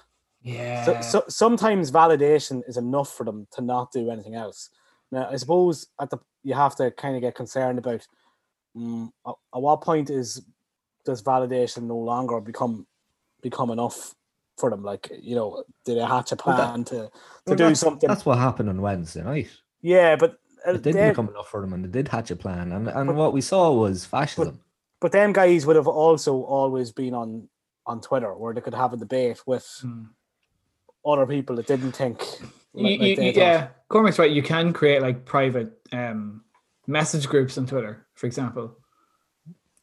[0.42, 0.84] Yeah.
[0.86, 4.70] So, so sometimes validation is enough for them to not do anything else.
[5.12, 8.08] Now, I suppose at the you have to kind of get concerned about
[8.76, 10.42] um, at, at what point is
[11.06, 12.88] does validation no longer become
[13.42, 14.16] become enough
[14.58, 14.84] for them?
[14.84, 17.10] Like you know, do they hatch a plan to to
[17.46, 18.08] Well, do something?
[18.08, 19.50] That's what happened on Wednesday night.
[19.82, 20.40] Yeah, but
[20.76, 22.72] It didn't they- become enough for them, and they did hatch a plan.
[22.72, 24.60] And and But- what we saw was fascism.
[25.00, 27.48] but them guys would have also always been on
[27.86, 30.04] on Twitter where they could have a debate with Hmm.
[31.06, 32.22] other people that didn't think.
[32.74, 34.30] You- like- you- like they you- yeah, Cormac's right.
[34.32, 36.44] You can create like private um,
[36.86, 38.76] message groups on Twitter, for example.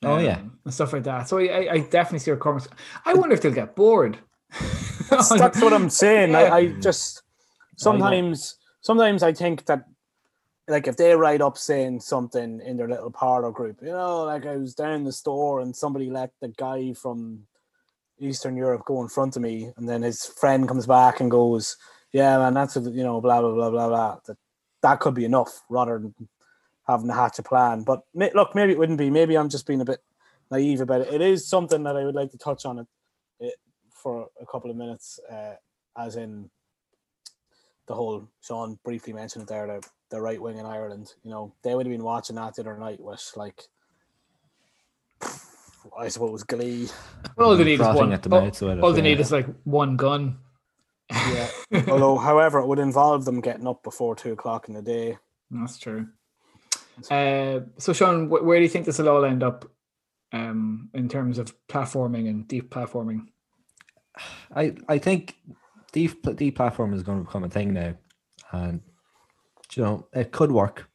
[0.03, 0.37] Oh, yeah.
[0.37, 1.29] Um, and stuff like that.
[1.29, 2.69] So I, I definitely see where Cormac's.
[3.07, 4.19] I wonder if they'll get bored.
[5.09, 6.33] that's, that's what I'm saying.
[6.33, 6.41] Yeah.
[6.41, 7.23] I, I just
[7.77, 9.87] sometimes sometimes I think that
[10.69, 14.47] like if they write up saying something in their little Parler group, you know, like
[14.47, 17.47] I was down the store and somebody let the guy from
[18.19, 21.77] Eastern Europe go in front of me, and then his friend comes back and goes,
[22.13, 24.37] "Yeah, man, that's a, you know, blah blah blah blah blah." That
[24.83, 26.15] that could be enough rather than
[26.87, 27.83] having to hatch a plan.
[27.83, 29.11] But look, maybe it wouldn't be.
[29.11, 30.01] Maybe I'm just being a bit
[30.51, 31.13] naive about it.
[31.13, 32.87] It is something that I would like to touch on it,
[33.41, 33.55] it
[33.91, 35.55] for a couple of minutes, uh,
[35.99, 36.51] as in
[37.87, 41.13] the whole Sean briefly mentioned it there, the, the right wing in Ireland.
[41.25, 43.63] You know, they would have been watching that the other night with like,
[45.99, 46.89] I suppose Glee.
[47.37, 48.13] Well, all they need is one.
[48.13, 49.03] at the all- mouth, so it- all they yeah.
[49.05, 50.39] need is like one gun.
[51.11, 51.49] Yeah.
[51.89, 55.19] Although, however, it would involve them getting up before two o'clock in the day.
[55.51, 56.09] That's true.
[57.11, 59.71] Uh, so, Sean, where do you think this will all end up
[60.33, 63.27] um, in terms of platforming and deep platforming?
[64.55, 65.37] I I think
[65.93, 67.95] deep deep platform is going to become a thing now,
[68.53, 68.81] and
[69.77, 70.89] you know it could work.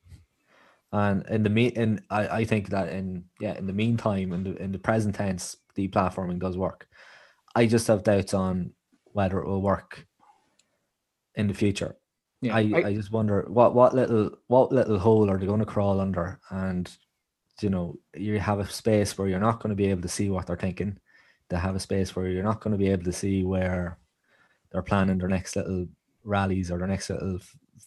[0.91, 4.43] And in the me in I, I think that in yeah in the meantime in
[4.43, 6.87] the in the present tense deplatforming does work.
[7.55, 8.73] I just have doubts on
[9.13, 10.05] whether it will work
[11.35, 11.95] in the future.
[12.41, 15.65] Yeah, I, I, just wonder what what little what little hole are they going to
[15.65, 16.89] crawl under and
[17.61, 20.29] you know you have a space where you're not going to be able to see
[20.29, 20.97] what they're thinking
[21.49, 23.97] they have a space where you're not going to be able to see where
[24.71, 25.87] they're planning their next little
[26.23, 27.39] rallies or their next little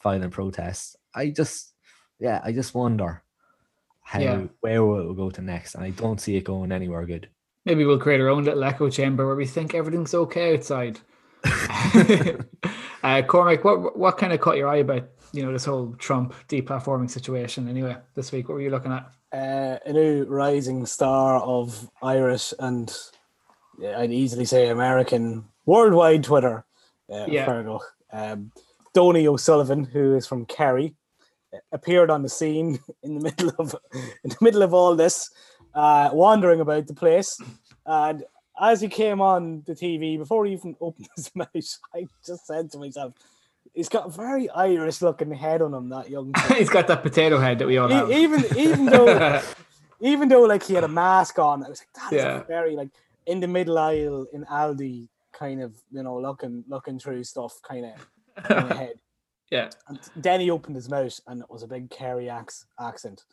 [0.02, 1.72] violent protests i just
[2.20, 3.22] yeah i just wonder
[4.02, 4.46] how Yeah.
[4.60, 7.28] where will it go to next and i don't see it going anywhere good
[7.64, 10.98] maybe we'll create our own little echo chamber where we think everything's okay outside.
[13.02, 16.34] uh, Cormac, what what kind of caught your eye about you know this whole Trump
[16.48, 17.68] deplatforming situation?
[17.68, 19.10] Anyway, this week, what were you looking at?
[19.32, 22.94] Uh, a new rising star of Irish and
[23.78, 26.64] yeah, I'd easily say American worldwide Twitter.
[27.12, 27.46] Uh, Yeah.
[27.46, 27.80] Fergal.
[28.12, 28.52] Um,
[28.94, 30.94] Donie O'Sullivan, who is from Kerry,
[31.72, 33.74] appeared on the scene in the middle of
[34.24, 35.30] in the middle of all this,
[35.74, 37.38] uh, wandering about the place.
[37.86, 38.24] And
[38.60, 41.48] as he came on the TV, before he even opened his mouth,
[41.94, 43.14] I just said to myself,
[43.74, 47.38] "He's got a very Irish-looking head on him, that young." kid." He's got that potato
[47.38, 48.10] head that we all have.
[48.10, 49.40] Even even though
[50.00, 52.42] even though like he had a mask on, I was like, that is Yeah.
[52.44, 52.90] very like
[53.26, 57.86] in the middle aisle in Aldi, kind of you know looking looking through stuff, kind
[57.86, 57.92] of
[58.36, 58.94] kind of head.
[59.50, 63.24] yeah, And then he opened his mouth, and it was a big Kerry ac- accent.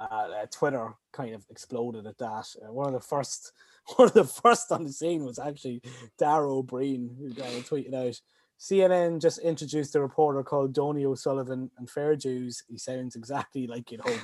[0.00, 2.46] Uh, uh, Twitter kind of exploded at that.
[2.62, 3.52] Uh, one of the first,
[3.96, 5.82] one of the first on the scene was actually
[6.18, 8.20] Dara Breen, who tweeted out.
[8.60, 12.64] CNN just introduced a reporter called Donie O'Sullivan and Fair Jews.
[12.68, 14.20] He sounds exactly like you'd hope.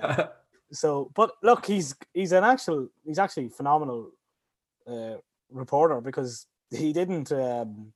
[0.00, 0.26] Uh,
[0.72, 4.10] so, but look, he's he's an actual he's actually phenomenal
[4.86, 5.14] uh,
[5.50, 7.92] reporter because he didn't um,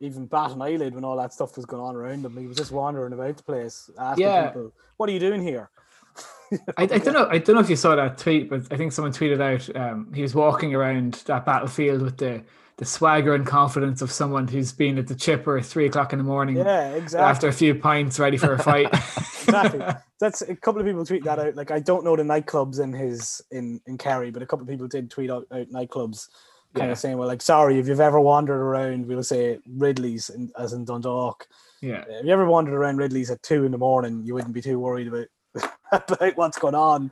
[0.00, 2.36] even bat an eyelid when all that stuff was going on around him.
[2.36, 4.46] He was just wandering about the place, asking Yeah.
[4.48, 5.70] people, "What are you doing here?"
[6.76, 7.28] I, I don't know.
[7.30, 10.12] I don't know if you saw that tweet, but I think someone tweeted out um,
[10.14, 12.42] he was walking around that battlefield with the
[12.78, 16.18] the swagger and confidence of someone who's been at the chipper at three o'clock in
[16.20, 17.28] the morning Yeah, exactly.
[17.28, 18.86] after a few pints, ready for a fight.
[19.42, 19.84] exactly.
[20.20, 21.56] That's a couple of people tweet that out.
[21.56, 24.68] Like I don't know the nightclubs in his in in Kerry, but a couple of
[24.68, 26.28] people did tweet out, out nightclubs,
[26.74, 26.92] kind Yeah.
[26.92, 30.72] of saying, "Well, like sorry if you've ever wandered around, we'll say Ridley's, in, as
[30.72, 31.46] in Dundalk.
[31.80, 34.62] yeah, If you ever wandered around Ridley's at two in the morning, you wouldn't be
[34.62, 35.26] too worried about
[35.92, 37.10] about what's going on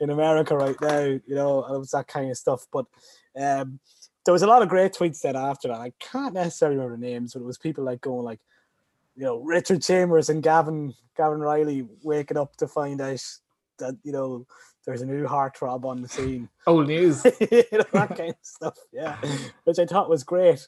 [0.00, 1.00] in America right now.
[1.00, 2.66] You know, it was that kind of stuff.
[2.72, 2.86] But
[3.36, 3.80] um,
[4.24, 5.80] there was a lot of great tweets then after that.
[5.80, 8.40] I can't necessarily remember the names, but it was people like going like,
[9.16, 13.22] you know, Richard Chambers and Gavin Gavan Reilly waking up to find out
[13.78, 14.46] that you know
[14.84, 16.48] there's a new heartthrob on the scene.
[16.66, 17.24] old news.
[17.40, 18.78] you know, that kind of stuff.
[18.92, 19.16] Yeah,
[19.64, 20.66] which I thought was great.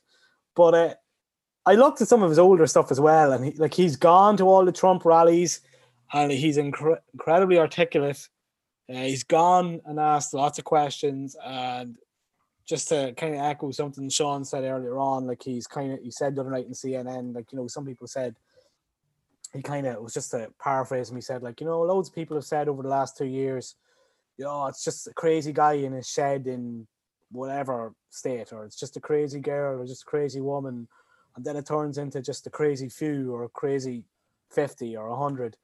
[0.54, 0.94] But uh,
[1.66, 4.36] I looked at some of his older stuff as well, and he, like he's gone
[4.36, 5.60] to all the Trump rallies,
[6.12, 8.28] and he's incre- incredibly articulate.
[8.88, 11.96] Uh, he's gone and asked lots of questions, and
[12.66, 16.10] just to kind of echo something Sean said earlier on, like he's kind of he
[16.10, 18.36] said the other night in CNN, like you know, some people said
[19.52, 21.16] he kind of was just to paraphrase him.
[21.16, 23.76] He said like you know, loads of people have said over the last two years,
[24.36, 26.86] you know, it's just a crazy guy in his shed in
[27.30, 30.88] whatever state, or it's just a crazy girl, or just a crazy woman,
[31.36, 34.04] and then it turns into just a crazy few or a crazy
[34.50, 35.56] fifty or a hundred,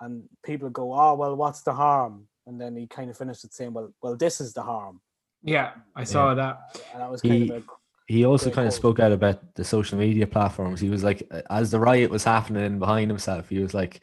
[0.00, 2.28] and people go, oh well, what's the harm?
[2.46, 5.00] And then he kind of finished it saying, well, well, this is the harm
[5.42, 6.34] yeah, I saw yeah.
[6.34, 6.80] that.
[6.92, 7.62] And that was kind he, of a
[8.06, 10.80] he also kind of spoke out about the social media platforms.
[10.80, 14.00] He was like, as the riot was happening behind himself, he was like,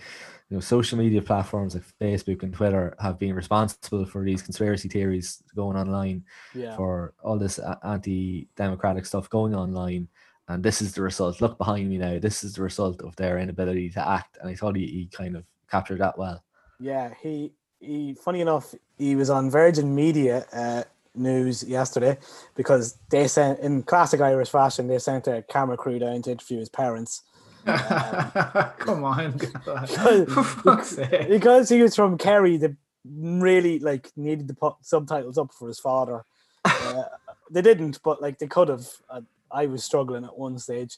[0.49, 4.87] you know, social media platforms like Facebook and Twitter have been responsible for these conspiracy
[4.87, 6.75] theories going online, yeah.
[6.75, 10.07] for all this anti-democratic stuff going online.
[10.47, 11.41] And this is the result.
[11.41, 12.19] Look behind me now.
[12.19, 14.37] This is the result of their inability to act.
[14.39, 16.43] And I thought he, he kind of captured that well.
[16.79, 18.13] Yeah, he he.
[18.13, 20.45] Funny enough, he was on Virgin Media.
[20.53, 20.83] Uh,
[21.17, 22.17] news yesterday
[22.55, 26.59] because they sent in classic Irish fashion they sent a camera crew down to interview
[26.59, 27.21] his parents.
[27.65, 29.31] Um, Come on,
[31.29, 35.79] because, he was from Kerry, they really like needed to put subtitles up for his
[35.79, 36.25] father.
[36.63, 37.03] Uh,
[37.49, 38.87] they didn't, but like they could have.
[39.09, 40.97] I, I was struggling at one stage,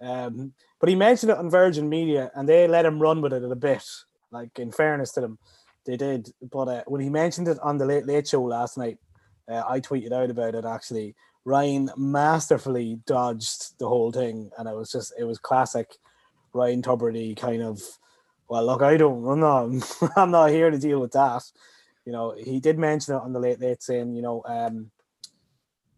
[0.00, 3.44] um, but he mentioned it on Virgin Media, and they let him run with it
[3.44, 3.84] a bit.
[4.30, 5.38] Like in fairness to them,
[5.84, 6.32] they did.
[6.50, 8.98] But uh, when he mentioned it on the Late Late Show last night,
[9.48, 11.14] uh, I tweeted out about it actually.
[11.44, 15.96] Ryan masterfully dodged the whole thing, and it was just it was classic
[16.58, 17.80] Ryan Tubridy kind of.
[18.48, 21.42] Well, look, I don't, I'm not, I'm not here to deal with that.
[22.04, 24.90] You know, he did mention it on the late late saying, you know, um,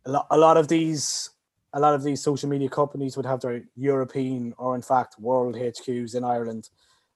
[0.04, 1.30] a lot, a lot of these,
[1.72, 5.54] a lot of these social media companies would have their European or in fact world
[5.54, 6.68] HQs in Ireland,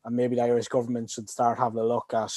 [0.05, 2.33] and maybe the Irish government should start having a look at,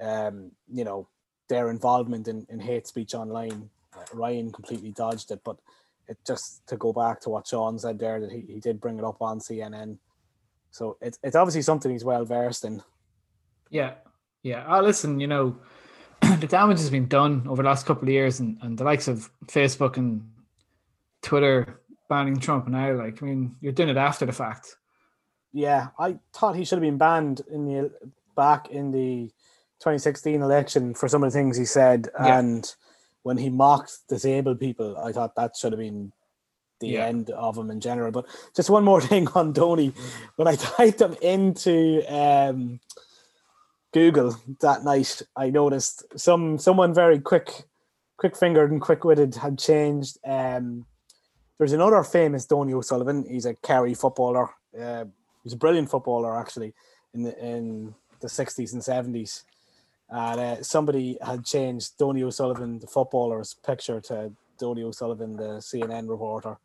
[0.00, 1.08] um, you know,
[1.48, 3.70] their involvement in, in hate speech online.
[4.12, 5.58] Ryan completely dodged it, but
[6.08, 8.98] it just to go back to what Sean said there that he, he did bring
[8.98, 9.98] it up on CNN.
[10.70, 12.82] So it's it's obviously something he's well versed in.
[13.70, 13.94] Yeah,
[14.42, 14.64] yeah.
[14.68, 15.56] Oh, listen, you know,
[16.20, 19.08] the damage has been done over the last couple of years, and, and the likes
[19.08, 20.28] of Facebook and
[21.22, 22.92] Twitter banning Trump now.
[22.94, 24.76] Like, I mean, you're doing it after the fact.
[25.52, 27.92] Yeah, I thought he should have been banned in the
[28.36, 29.30] back in the
[29.78, 32.38] 2016 election for some of the things he said, yeah.
[32.38, 32.74] and
[33.24, 36.12] when he mocked disabled people, I thought that should have been
[36.80, 37.06] the yeah.
[37.06, 38.12] end of him in general.
[38.12, 39.92] But just one more thing on Donie,
[40.36, 42.80] when I typed him into um,
[43.92, 47.64] Google that night, I noticed some someone very quick,
[48.18, 50.18] quick fingered and quick witted had changed.
[50.24, 50.86] Um,
[51.58, 53.24] there's another famous Donie O'Sullivan.
[53.28, 54.50] He's a Kerry footballer.
[54.78, 55.06] Uh,
[55.42, 56.74] he's a brilliant footballer actually
[57.14, 59.44] in the in the 60s and 70s
[60.10, 66.08] and uh, somebody had changed Donie O'Sullivan, the footballer's picture, to Donie O'Sullivan, the CNN
[66.08, 66.56] reporter.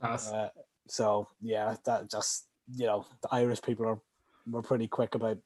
[0.00, 0.48] Uh,
[0.88, 3.98] so yeah, that just you know the Irish people are
[4.50, 5.38] were pretty quick about.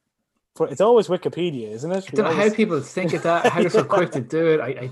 [0.59, 2.05] It's always Wikipedia, isn't it?
[2.09, 3.47] I don't know how people think of that.
[3.47, 4.61] How they're so quick to do it.
[4.61, 4.91] I, I,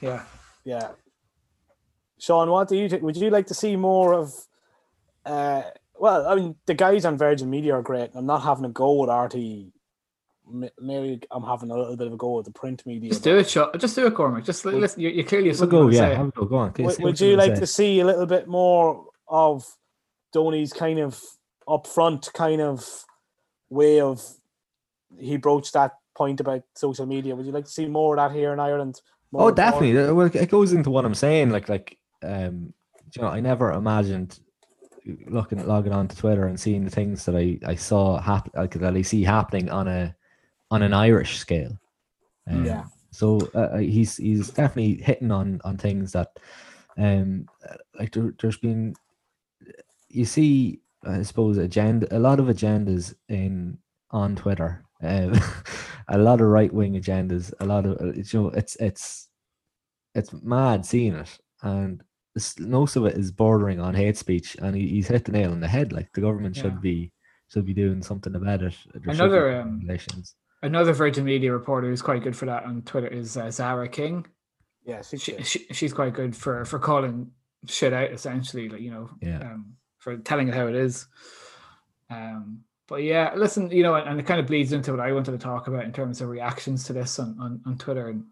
[0.00, 0.22] yeah,
[0.64, 0.90] yeah.
[2.18, 3.02] Sean, what do you think?
[3.02, 4.32] Would you like to see more of?
[5.26, 5.62] Uh,
[5.98, 8.10] well, I mean, the guys on Virgin Media are great.
[8.14, 9.72] I'm not having a go with RT
[10.80, 13.10] maybe I'm having a little bit of a go with the print media.
[13.10, 13.70] Just do it, Sean.
[13.78, 14.44] Just do it, Cormac.
[14.44, 15.00] Just listen.
[15.00, 16.30] You, you clearly have something go, to yeah, say.
[16.34, 16.72] Go, go on.
[16.78, 17.60] Would, would you like say?
[17.60, 19.64] to see a little bit more of
[20.32, 21.20] Donie's kind of
[21.66, 23.04] upfront kind of
[23.70, 24.22] way of
[25.18, 27.34] he broached that point about social media?
[27.34, 29.00] Would you like to see more of that here in Ireland?
[29.32, 29.92] More oh, definitely.
[29.92, 30.14] More?
[30.14, 31.50] Well, it goes into what I'm saying.
[31.50, 32.72] Like, like, um,
[33.14, 34.38] you know, I never imagined
[35.26, 38.72] looking logging on to Twitter and seeing the things that I I saw happen like
[38.72, 40.14] that I see happening on a
[40.70, 41.78] on an Irish scale.
[42.48, 42.84] Um, yeah.
[43.10, 46.38] So uh, uh, he's he's definitely hitting on on things that,
[46.96, 47.46] um,
[47.98, 48.94] like there, there's been,
[50.08, 53.78] you see, I suppose agenda a lot of agendas in
[54.10, 55.40] on Twitter, um,
[56.08, 59.28] a lot of right wing agendas, a lot of uh, you know it's it's
[60.14, 62.02] it's mad seeing it, and
[62.60, 65.60] most of it is bordering on hate speech, and he, he's hit the nail on
[65.60, 65.92] the head.
[65.92, 66.64] Like the government yeah.
[66.64, 67.10] should be
[67.48, 68.74] should be doing something about it.
[68.92, 69.80] There Another um,
[70.62, 74.26] Another Virgin Media reporter who's quite good for that on Twitter is uh, Zara King.
[74.84, 77.30] Yeah, she, she, she's quite good for for calling
[77.66, 79.40] shit out essentially, like you know, yeah.
[79.40, 81.06] um, for telling it how it is.
[82.10, 85.12] Um, but yeah, listen, you know, and, and, it kind of bleeds into what I
[85.12, 88.24] wanted to talk about in terms of reactions to this on on, on Twitter and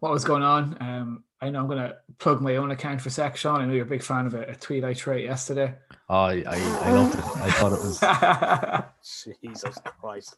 [0.00, 0.76] what was going on.
[0.80, 3.60] Um, I know I'm going to plug my own account for Sec, Sean.
[3.60, 5.74] I know you're a big fan of a, a tweet I wrote yesterday.
[6.08, 7.24] Oh, I, I, I loved it.
[7.36, 9.34] I thought it was.
[9.42, 10.36] Jesus Christ.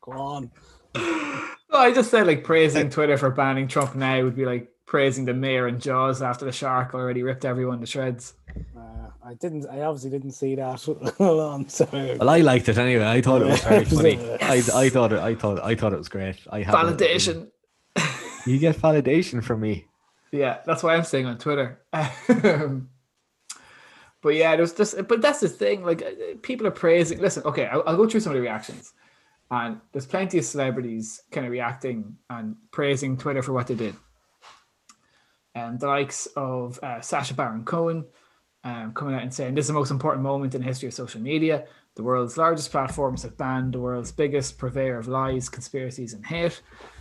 [0.00, 0.52] Go on.
[0.94, 5.24] Well, I just said like praising Twitter for banning Trump now would be like praising
[5.24, 8.34] the mayor and Jaws after the shark already ripped everyone to shreds.
[8.76, 9.66] Uh, I didn't.
[9.68, 10.80] I obviously didn't see that.
[11.18, 11.68] Hold on.
[11.68, 11.88] So.
[11.92, 13.06] Well, I liked it anyway.
[13.06, 14.18] I thought it was very funny.
[14.40, 15.18] I, I thought it.
[15.18, 15.60] I thought.
[15.64, 16.36] I thought it was great.
[16.50, 17.48] I have validation.
[18.46, 19.86] you get validation from me.
[20.34, 21.78] Yeah, that's why I'm saying on Twitter.
[21.92, 22.80] but
[24.34, 25.06] yeah, there's just.
[25.06, 25.84] But that's the thing.
[25.84, 26.10] Like uh,
[26.42, 27.20] people are praising.
[27.20, 28.94] Listen, okay, I'll, I'll go through some of the reactions,
[29.52, 33.94] and there's plenty of celebrities kind of reacting and praising Twitter for what they did.
[35.54, 38.04] And the likes of uh, Sacha Baron Cohen
[38.64, 40.94] um, coming out and saying this is the most important moment in the history of
[40.94, 41.64] social media.
[41.94, 46.60] The world's largest platforms have banned the world's biggest purveyor of lies, conspiracies, and hate.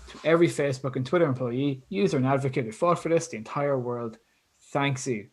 [0.10, 3.80] To every Facebook and Twitter employee, user, and advocate who fought for this, the entire
[3.80, 4.18] world
[4.74, 5.28] thanks you.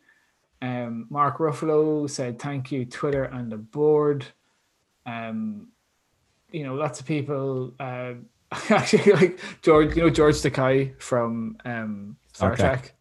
[0.62, 4.26] Um, Mark Ruffalo said thank you, Twitter and the board.
[5.06, 5.68] Um,
[6.52, 8.12] you know, lots of people uh,
[8.70, 12.62] actually like George, you know, George Takei from um, Star okay.
[12.62, 12.94] Trek.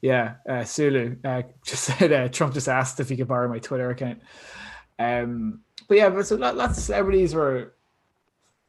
[0.00, 3.58] Yeah, uh, Sulu uh, just said uh, Trump just asked if he could borrow my
[3.58, 4.20] Twitter account.
[4.98, 7.74] Um, but yeah, but so lots of celebrities were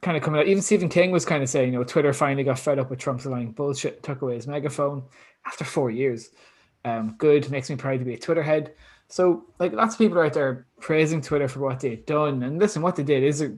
[0.02, 0.48] kind of coming out.
[0.48, 3.00] Even Stephen King was kind of saying, you know, Twitter finally got fed up with
[3.00, 5.04] Trump's lying bullshit, took away his megaphone
[5.46, 6.30] after four years.
[6.86, 8.74] Um, good, makes me proud to be a Twitter head.
[9.10, 12.44] So, like, lots of people are out there praising Twitter for what they've done.
[12.44, 13.56] And listen, what they did is a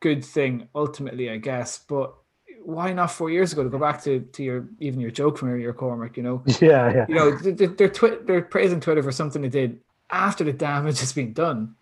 [0.00, 1.78] good thing ultimately, I guess.
[1.78, 2.14] But
[2.62, 5.58] why not four years ago to go back to, to your even your joke from
[5.58, 6.42] your Cormac, you know?
[6.60, 7.06] Yeah, yeah.
[7.08, 9.80] You know, they're, they're, twi- they're praising Twitter for something they did
[10.10, 11.74] after the damage has been done.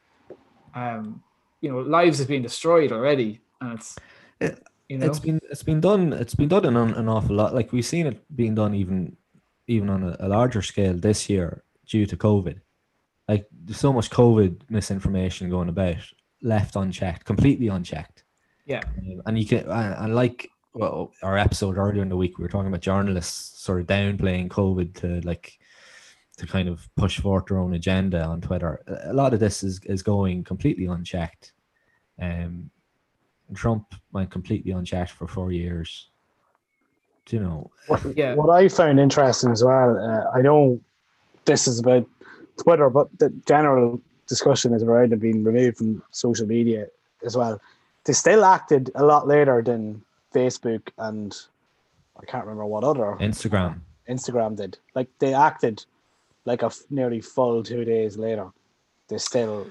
[0.74, 1.22] Um,
[1.60, 3.96] you know, lives have been destroyed already, it's
[4.40, 6.12] it, you know, it's been it's been done.
[6.12, 7.54] It's been done an, an awful lot.
[7.54, 9.16] Like we've seen it being done even
[9.66, 12.60] even on a, a larger scale this year due to COVID.
[13.28, 15.98] Like there's so much COVID misinformation going about,
[16.42, 18.24] left unchecked, completely unchecked.
[18.64, 22.38] Yeah, um, and you can and, and like well, our episode earlier in the week,
[22.38, 25.58] we were talking about journalists sort of downplaying COVID to like
[26.38, 28.80] to kind of push forth their own agenda on Twitter.
[29.04, 31.52] A lot of this is is going completely unchecked.
[32.20, 32.70] Um,
[33.54, 36.08] Trump went completely unchecked for four years.
[37.26, 37.70] Do you know?
[37.86, 38.34] What, yeah.
[38.34, 40.80] What I found interesting as well, uh, I know
[41.44, 42.06] this is about
[42.56, 46.86] Twitter, but the general discussion is around it being removed from social media
[47.24, 47.60] as well.
[48.04, 50.02] They still acted a lot later than
[50.34, 51.34] Facebook and
[52.20, 53.80] I can't remember what other Instagram.
[54.08, 54.78] Instagram did.
[54.94, 55.84] Like they acted
[56.44, 58.50] like a nearly full two days later.
[59.08, 59.66] They still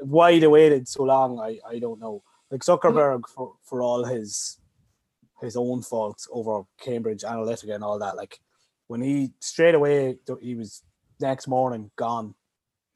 [0.00, 2.22] why they waited so long, I, I don't know.
[2.50, 4.58] Like Zuckerberg for, for all his
[5.40, 8.16] his own faults over Cambridge Analytica and all that.
[8.16, 8.40] Like
[8.88, 10.82] when he straight away he was
[11.20, 12.34] next morning gone,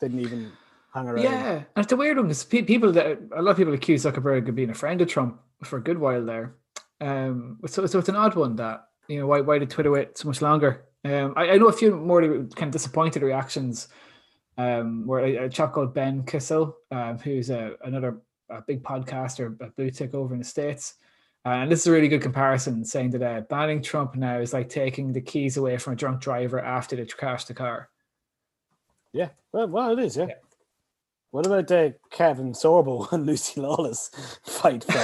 [0.00, 0.52] didn't even
[0.92, 1.22] hang around.
[1.22, 4.48] Yeah, and it's a weird one because people that a lot of people accuse Zuckerberg
[4.48, 6.56] of being a friend of Trump for a good while there.
[7.00, 10.18] Um, so so it's an odd one that you know why why did Twitter wait
[10.18, 10.84] so much longer?
[11.04, 13.88] Um, I, I know a few more kind of disappointed reactions.
[14.56, 18.18] Um, where a, a chap called Ben Kissel, um, who's a, another
[18.50, 20.94] a big podcaster at Blue Tick over in the states,
[21.46, 24.52] uh, and this is a really good comparison, saying that uh, banning Trump now is
[24.52, 27.90] like taking the keys away from a drunk driver after they crash the car.
[29.12, 30.16] Yeah, well, well, it is.
[30.16, 30.26] Yeah.
[30.28, 30.34] yeah.
[31.30, 34.10] What about uh, Kevin Sorbo and Lucy Lawless
[34.42, 34.98] fight for you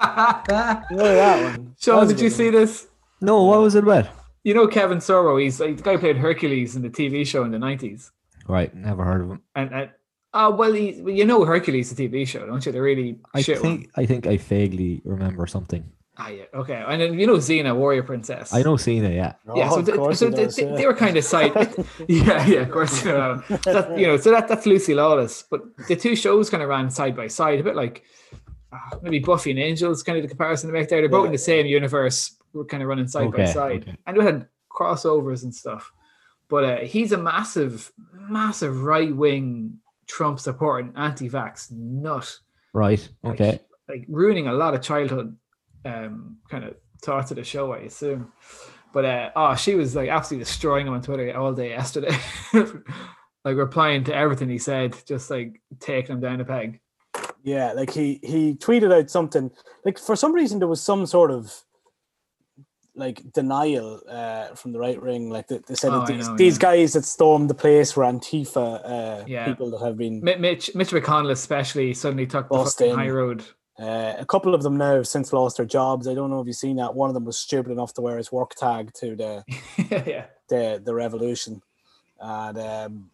[0.96, 1.74] know that one.
[1.78, 2.86] Sean, did you see this?
[3.20, 4.08] No, what was it about?
[4.42, 5.40] You know Kevin Sorbo.
[5.42, 8.10] He's like the guy who played Hercules in the TV show in the nineties.
[8.46, 9.42] Right, never heard of him.
[9.54, 9.90] And, and
[10.34, 12.72] oh well, he, you know Hercules, the TV show, don't you?
[12.72, 13.18] They're really.
[13.34, 13.86] I think one.
[13.96, 15.90] I think I vaguely remember something.
[16.20, 16.82] Ah, yeah, okay.
[16.86, 18.52] And then you know Xena, Warrior Princess.
[18.52, 19.34] I know Xena, yeah.
[19.54, 20.74] Yeah, so, oh, so does, they, yeah.
[20.74, 21.52] they, were kind of side.
[22.08, 23.04] yeah, yeah, of course.
[23.04, 25.44] You know, that, you know, so that that's Lucy Lawless.
[25.48, 28.02] But the two shows kind of ran side by side, a bit like
[28.72, 31.00] uh, maybe Buffy and Angels, kind of the comparison to make there.
[31.00, 31.26] They're both yeah.
[31.26, 32.36] in the same universe.
[32.52, 33.96] We're kind of running side okay, by side, okay.
[34.06, 35.92] and we had crossovers and stuff.
[36.48, 39.78] But uh, he's a massive, massive right wing
[40.08, 42.38] Trump supporting anti-vax nut.
[42.72, 43.08] Right.
[43.24, 43.52] Okay.
[43.52, 45.36] Like, like ruining a lot of childhood
[45.84, 48.32] um, kind of thoughts of the show, I assume.
[48.92, 52.16] But uh, oh, she was like absolutely destroying him on Twitter all day yesterday,
[52.52, 56.80] like replying to everything he said, just like taking him down a peg.
[57.42, 59.50] Yeah, like he he tweeted out something
[59.84, 61.52] like for some reason there was some sort of
[62.98, 65.30] like denial uh, from the right wing.
[65.30, 66.62] Like they, they said oh, these, know, these yeah.
[66.62, 69.46] guys that stormed the place were Antifa uh, yeah.
[69.46, 73.44] people that have been Mitch Mitch McConnell especially suddenly took the high road.
[73.78, 76.08] Uh, a couple of them now have since lost their jobs.
[76.08, 76.96] I don't know if you've seen that.
[76.96, 79.44] One of them was stupid enough to wear his work tag to the
[80.06, 80.26] yeah.
[80.48, 81.62] the the revolution.
[82.20, 83.10] And um,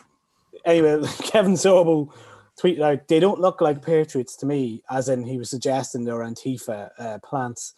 [0.65, 2.11] anyway, Kevin Sorbo
[2.59, 6.17] tweeted out, "They don't look like patriots to me," as in he was suggesting they're
[6.21, 7.75] Antifa uh, plants.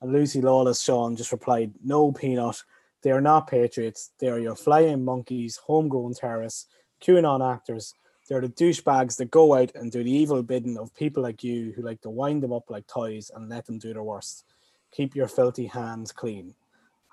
[0.00, 2.62] And Lucy Lawless Sean just replied, "No peanut.
[3.02, 4.10] They are not patriots.
[4.18, 6.66] They are your flying monkeys, homegrown terrorists,
[7.00, 7.94] QAnon actors.
[8.28, 11.72] They're the douchebags that go out and do the evil bidding of people like you
[11.74, 14.44] who like to wind them up like toys and let them do their worst.
[14.92, 16.54] Keep your filthy hands clean.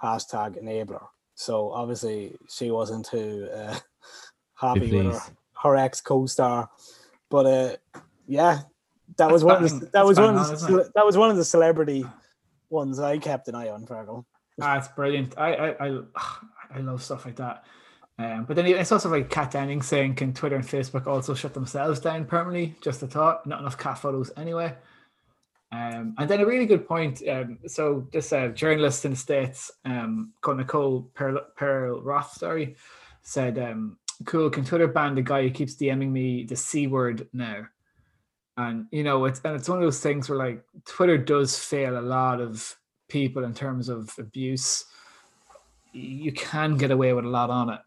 [0.01, 1.07] Hashtag enabler.
[1.33, 3.79] So obviously she wasn't too uh,
[4.55, 5.21] happy with her,
[5.63, 6.69] her ex co-star,
[7.29, 7.75] but uh,
[8.27, 8.61] yeah,
[9.17, 11.45] that was one of the, that was one of the, that was one of the
[11.45, 12.05] celebrity
[12.69, 14.25] ones I kept an eye on, Fergal.
[14.57, 15.37] That's brilliant.
[15.37, 15.99] I, I I
[16.75, 17.65] I love stuff like that.
[18.19, 21.53] Um, but then it's also like Kat Dennings saying, "Can Twitter and Facebook also shut
[21.53, 23.45] themselves down permanently?" Just a thought.
[23.45, 24.75] Not enough cat photos anyway.
[25.71, 27.21] Um, and then a really good point.
[27.27, 32.75] Um, so this uh, journalist in the states, um, called Nicole Pearl, Perlroth, sorry,
[33.21, 37.27] said, um, "Cool, can Twitter ban the guy who keeps DMing me the c word
[37.33, 37.67] now?"
[38.57, 41.97] And you know, it's and it's one of those things where like Twitter does fail
[41.97, 42.75] a lot of
[43.07, 44.85] people in terms of abuse.
[45.93, 47.81] You can get away with a lot on it.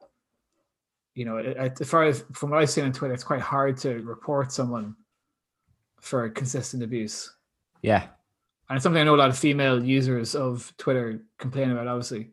[1.14, 3.99] You know, as far as from what I've seen on Twitter, it's quite hard to
[4.01, 4.95] report someone
[6.01, 7.35] for consistent abuse.
[7.83, 8.07] Yeah.
[8.68, 12.31] And it's something I know a lot of female users of Twitter complain about, obviously.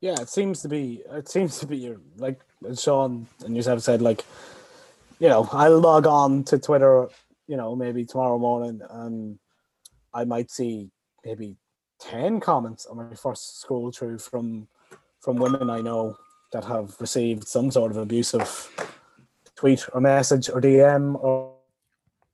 [0.00, 2.40] Yeah, it seems to be it seems to be your like
[2.74, 4.24] Sean and yourself said, like,
[5.18, 7.08] you know, I'll log on to Twitter,
[7.46, 9.38] you know, maybe tomorrow morning and
[10.14, 10.90] I might see
[11.24, 11.56] maybe
[12.00, 14.68] 10 comments on my first scroll through from
[15.20, 16.16] from women I know
[16.52, 18.70] that have received some sort of abusive
[19.56, 21.54] tweet or message or DM or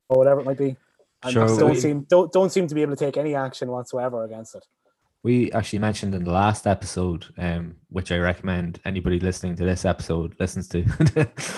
[0.08, 0.76] or whatever it might be.
[1.22, 4.24] And sure, don't seem don't don't seem to be able to take any action whatsoever
[4.24, 4.66] against it.
[5.24, 9.86] We actually mentioned in the last episode, um, which I recommend anybody listening to this
[9.86, 10.84] episode listens to,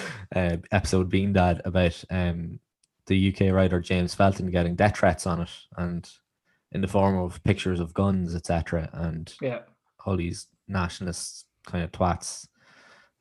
[0.36, 2.60] uh, episode being that about um,
[3.06, 6.08] the UK writer James Felton getting death threats on it, and
[6.70, 9.62] in the form of pictures of guns, etc., and yeah,
[10.04, 12.46] all these nationalist kind of twats,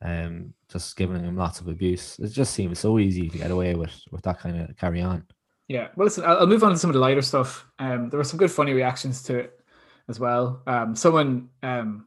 [0.00, 2.20] um, just giving him lots of abuse.
[2.20, 5.24] It just seems so easy to get away with with that kind of carry on.
[5.66, 7.66] Yeah, well, listen, I'll, move on to some of the lighter stuff.
[7.80, 9.55] Um, there were some good funny reactions to it
[10.08, 10.62] as well.
[10.66, 12.06] Um, someone um,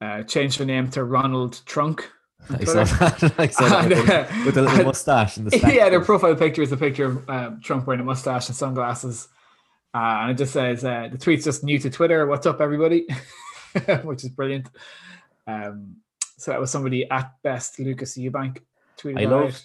[0.00, 2.10] uh, changed the name to Ronald Trunk.
[2.48, 3.34] I saw that.
[3.38, 5.36] I saw that and, uh, with, a little mustache.
[5.36, 8.48] In the yeah, their profile picture is a picture of uh, Trump wearing a mustache
[8.48, 9.28] and sunglasses.
[9.92, 12.26] Uh, and it just says, uh, the tweet's just new to Twitter.
[12.26, 13.06] What's up, everybody?
[14.04, 14.68] Which is brilliant.
[15.46, 15.96] Um,
[16.38, 18.58] so that was somebody at best, Lucas Eubank
[18.98, 19.60] tweeted I love,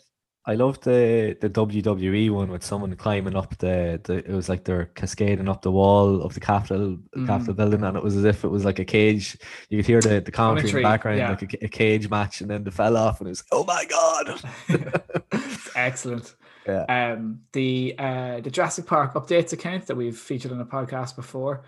[0.48, 4.64] I love the the WWE one with someone climbing up the, the it was like
[4.64, 7.26] they're cascading up the wall of the Capitol mm.
[7.26, 9.38] Capitol building, and it was as if it was like a cage.
[9.70, 11.30] You could hear the, the commentary in the background, yeah.
[11.32, 13.86] like a, a, cage match, and then they fell off, and it was oh my
[13.86, 15.04] god,
[15.76, 16.36] excellent.
[16.68, 17.12] Yeah.
[17.14, 21.64] Um, the uh, the Jurassic Park updates account that we've featured on the podcast before,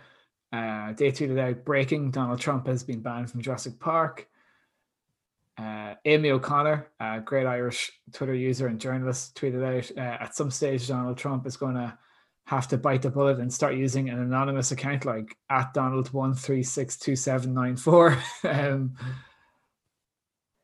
[0.51, 4.27] uh, they tweeted out breaking: Donald Trump has been banned from Jurassic Park.
[5.57, 10.51] Uh, Amy O'Connor, a great Irish Twitter user and journalist, tweeted out uh, at some
[10.51, 11.97] stage Donald Trump is going to
[12.45, 16.33] have to bite the bullet and start using an anonymous account like at Donald one
[16.33, 18.17] three six two seven nine four.
[18.43, 18.95] um,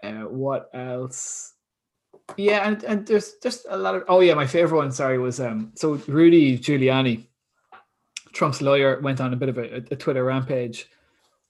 [0.03, 1.53] uh, what else?
[2.37, 4.91] Yeah, and, and there's just a lot of oh yeah, my favorite one.
[4.91, 7.25] Sorry, was um so Rudy Giuliani,
[8.31, 10.87] Trump's lawyer, went on a bit of a, a Twitter rampage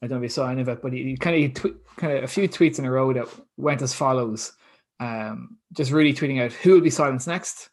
[0.04, 1.96] I don't know if you saw any of it, but he, he kind of tw-
[1.96, 3.26] kind of a few tweets in a row that
[3.56, 4.52] went as follows:
[5.00, 7.70] um, just really tweeting out who will be silenced next,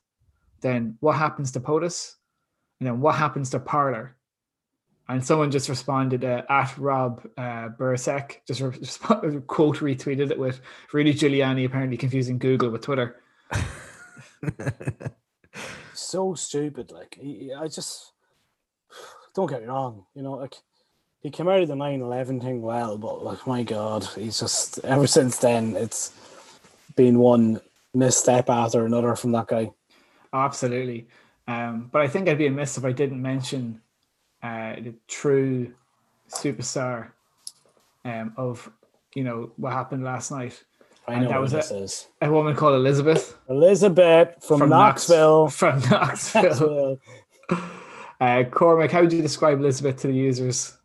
[0.60, 2.14] then what happens to POTUS,
[2.78, 4.16] and then what happens to Parler.
[5.08, 8.70] And someone just responded uh, at Rob uh, Bursek, just re-
[9.48, 10.60] quote retweeted it with
[10.92, 13.20] Rudy Giuliani apparently confusing Google with Twitter.
[15.94, 16.92] so stupid.
[16.92, 17.18] Like
[17.58, 18.12] I just
[19.34, 20.54] don't get me wrong, you know, like
[21.22, 25.06] he came out of the 9-11 thing well, but like my God, he's just ever
[25.06, 26.12] since then it's
[26.96, 27.60] been one
[27.94, 29.70] misstep after another from that guy.
[30.32, 31.08] Absolutely.
[31.46, 33.80] Um, but I think I'd be amiss if I didn't mention
[34.42, 35.74] uh, the true
[36.28, 37.10] superstar
[38.04, 38.70] um, of
[39.14, 40.62] you know what happened last night.
[41.08, 43.36] I know and that was a, a, woman called Elizabeth.
[43.48, 45.44] Elizabeth from, from Knoxville.
[45.44, 46.42] Knox, from Knoxville.
[46.42, 47.00] Knoxville.
[48.20, 50.76] uh, Cormac, how would you describe Elizabeth to the users?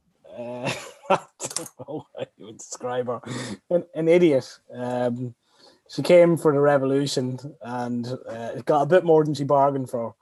[1.42, 3.22] I don't know how you would describe her.
[3.70, 4.60] An, an idiot.
[4.74, 5.36] Um,
[5.90, 10.16] she came for the revolution and uh, got a bit more than she bargained for.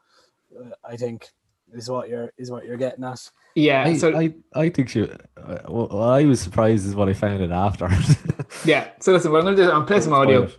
[0.57, 1.30] Uh, I think
[1.74, 3.30] is what you're is what you're getting at.
[3.55, 5.03] Yeah, I, so I, I think she.
[5.03, 7.88] Uh, well, I was surprised is what I found it after.
[8.66, 8.89] yeah.
[8.99, 10.49] So listen, what I'm going to do, I'm play some audio.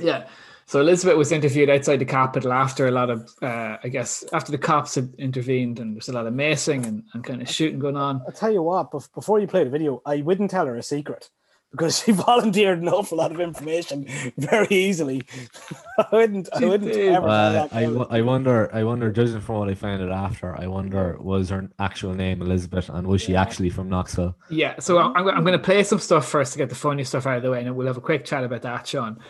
[0.00, 0.26] Yeah.
[0.72, 4.50] So Elizabeth was interviewed outside the Capitol after a lot of, uh, I guess, after
[4.50, 7.78] the cops had intervened and there's a lot of macing and, and kind of shooting
[7.78, 8.22] going on.
[8.26, 11.28] I'll tell you what, before you play the video, I wouldn't tell her a secret
[11.72, 14.06] because she volunteered an awful lot of information
[14.38, 15.26] very easily.
[15.98, 16.48] I wouldn't.
[16.54, 17.28] I wouldn't ever.
[17.28, 18.74] Uh, I, I wonder.
[18.74, 19.12] I wonder.
[19.12, 23.06] Judging from what I found out after, I wonder was her actual name Elizabeth, and
[23.06, 24.38] was she actually from Knoxville?
[24.48, 24.78] Yeah.
[24.78, 27.36] So I'm, I'm going to play some stuff first to get the funny stuff out
[27.36, 29.20] of the way, and we'll have a quick chat about that, Sean.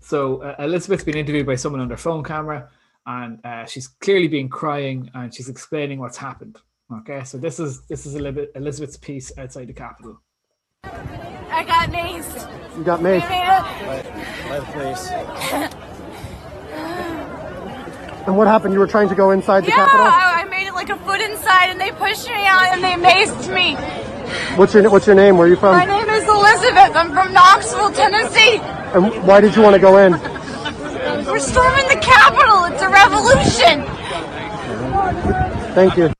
[0.00, 2.68] So uh, Elizabeth's been interviewed by someone on their phone camera,
[3.06, 6.58] and uh, she's clearly been crying, and she's explaining what's happened.
[6.92, 7.22] Okay.
[7.24, 10.20] So this is this is Elizabeth's piece outside the Capitol.
[10.82, 12.76] I got maced.
[12.76, 13.28] You got maced?
[13.28, 15.10] By, the police.
[18.26, 18.72] and what happened?
[18.72, 20.06] You were trying to go inside the yeah, Capitol?
[20.06, 22.94] I, I made it like a foot inside and they pushed me out and they
[22.94, 23.76] maced me.
[24.56, 25.36] What's your What's your name?
[25.36, 25.76] Where are you from?
[25.76, 26.96] My name is Elizabeth.
[26.96, 28.79] I'm from Knoxville, Tennessee.
[28.92, 30.12] And why did you want to go in?
[31.24, 32.64] We're storming the Capitol.
[32.64, 33.84] It's a revolution.
[35.74, 36.12] Thank you.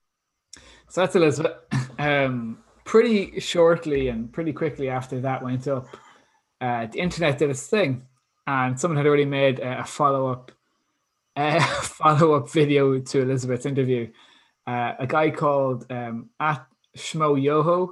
[0.87, 1.57] So that's Elizabeth.
[1.99, 5.87] Um, pretty shortly and pretty quickly after that went up,
[6.61, 8.07] uh, the internet did its thing,
[8.47, 10.53] and someone had already made a follow up
[11.35, 14.09] uh, follow up video to Elizabeth's interview.
[14.65, 16.65] Uh, a guy called um, at
[16.97, 17.89] Schmoyoho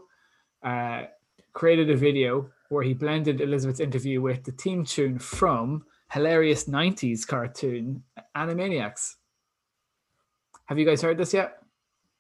[0.64, 1.04] uh,
[1.52, 7.28] created a video where he blended Elizabeth's interview with the theme tune from hilarious 90s
[7.28, 8.04] cartoon
[8.36, 9.16] Animaniacs.
[10.66, 11.58] Have you guys heard this yet?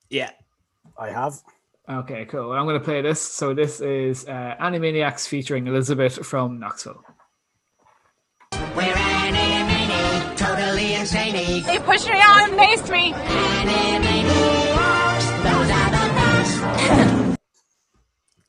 [0.09, 0.31] Yeah,
[0.97, 1.35] I have.
[1.87, 2.51] Okay, cool.
[2.51, 3.21] I'm going to play this.
[3.21, 7.03] So this is uh, Animaniacs featuring Elizabeth from Knoxville.
[8.51, 11.63] We're Animaniacs, totally insane.
[11.63, 13.13] They pushed me out and maced me.
[13.13, 14.78] those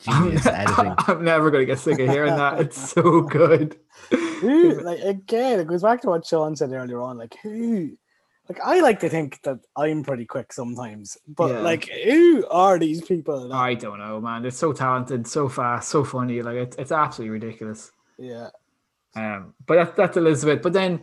[0.01, 0.95] Genius editing.
[0.99, 2.61] I'm never going to get sick of hearing that.
[2.61, 3.79] It's so good.
[4.11, 7.19] Who, like again, it goes back to what Sean said earlier on.
[7.19, 7.97] Like who
[8.51, 11.61] like I like to think that I'm pretty quick sometimes, but yeah.
[11.61, 13.53] like who are these people?
[13.53, 14.43] I don't know, man.
[14.43, 16.43] They're so talented, so fast, so funny.
[16.43, 17.93] Like it's it's absolutely ridiculous.
[18.19, 18.49] Yeah.
[19.15, 20.63] Um, but that's that's Elizabeth.
[20.63, 21.03] But then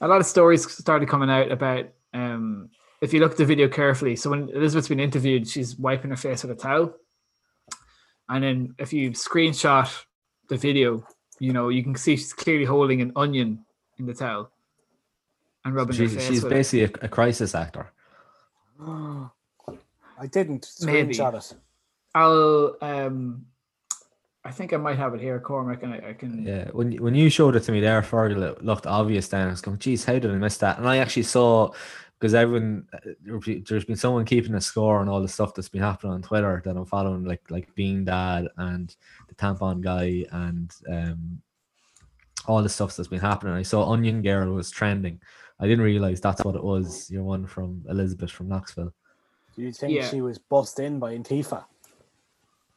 [0.00, 2.70] a lot of stories started coming out about um
[3.00, 4.14] if you look at the video carefully.
[4.14, 6.94] So when Elizabeth's been interviewed, she's wiping her face with a towel.
[8.28, 9.90] And then if you screenshot
[10.48, 11.06] the video,
[11.38, 13.64] you know, you can see she's clearly holding an onion
[13.98, 14.50] in the towel
[15.64, 17.90] and rubbing she's, she's basically a, a, crisis actor.
[18.80, 21.56] I didn't screenshot it.
[22.14, 23.46] I'll um
[24.46, 26.44] I think I might have it here, Cormac, and I, I, can.
[26.44, 29.28] Yeah, when when you showed it to me there, Fergal, it looked obvious.
[29.28, 31.72] Then I was going, "Geez, how did I miss that?" And I actually saw
[32.18, 32.86] because everyone
[33.66, 36.62] there's been someone keeping a score on all the stuff that's been happening on Twitter
[36.64, 38.94] that I'm following, like like Being Dad and
[39.28, 41.42] the Tampon Guy and um
[42.46, 43.54] all the stuff that's been happening.
[43.54, 45.20] I saw Onion Girl was trending,
[45.60, 47.10] I didn't realize that's what it was.
[47.10, 48.92] You're one from Elizabeth from Knoxville.
[49.56, 50.08] Do you think yeah.
[50.08, 51.64] she was bussed in by Antifa?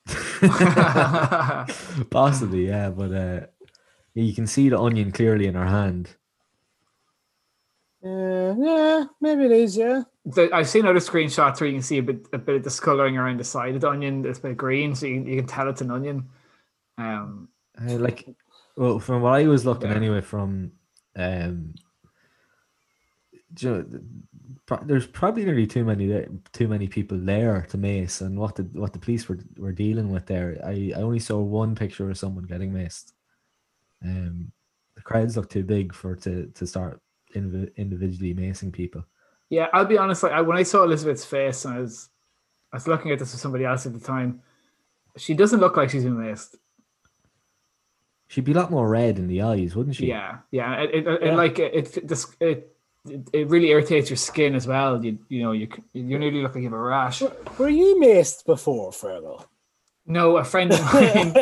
[2.09, 3.39] Possibly, yeah, but uh,
[4.13, 6.09] you can see the onion clearly in her hand.
[8.07, 9.75] Uh, yeah, maybe it is.
[9.75, 12.63] Yeah, the, I've seen other screenshots where you can see a bit a bit of
[12.63, 14.25] discoloring around the side of the onion.
[14.25, 16.29] It's a bit green, so you, you can tell it's an onion.
[16.97, 17.49] Um,
[17.79, 18.27] uh, like,
[18.77, 19.97] well, from what I was looking yeah.
[19.97, 20.71] anyway, from
[21.15, 21.73] um,
[23.59, 23.85] you know,
[24.83, 28.55] there's probably going to be too many too many people there to mace, and what
[28.55, 30.59] the what the police were were dealing with there.
[30.63, 33.11] I, I only saw one picture of someone getting maced.
[34.03, 34.51] Um,
[34.95, 37.01] the crowds look too big for to to start
[37.37, 39.05] inv- individually macing people.
[39.49, 40.23] Yeah, I'll be honest.
[40.23, 42.09] Like I, when I saw Elizabeth's face, and I was
[42.73, 44.41] I was looking at this with somebody else at the time.
[45.15, 46.55] She doesn't look like she's been maced.
[48.27, 50.07] She'd be a lot more red in the eyes, wouldn't she?
[50.07, 50.81] Yeah, yeah.
[50.81, 52.11] It, it, it like it, it,
[52.41, 52.77] it
[53.09, 55.03] it, it really irritates your skin as well.
[55.03, 57.21] You you know you you nearly look like you have a rash.
[57.21, 59.45] Were, were you maced before, Fergal?
[60.05, 61.33] No, a friend of mine.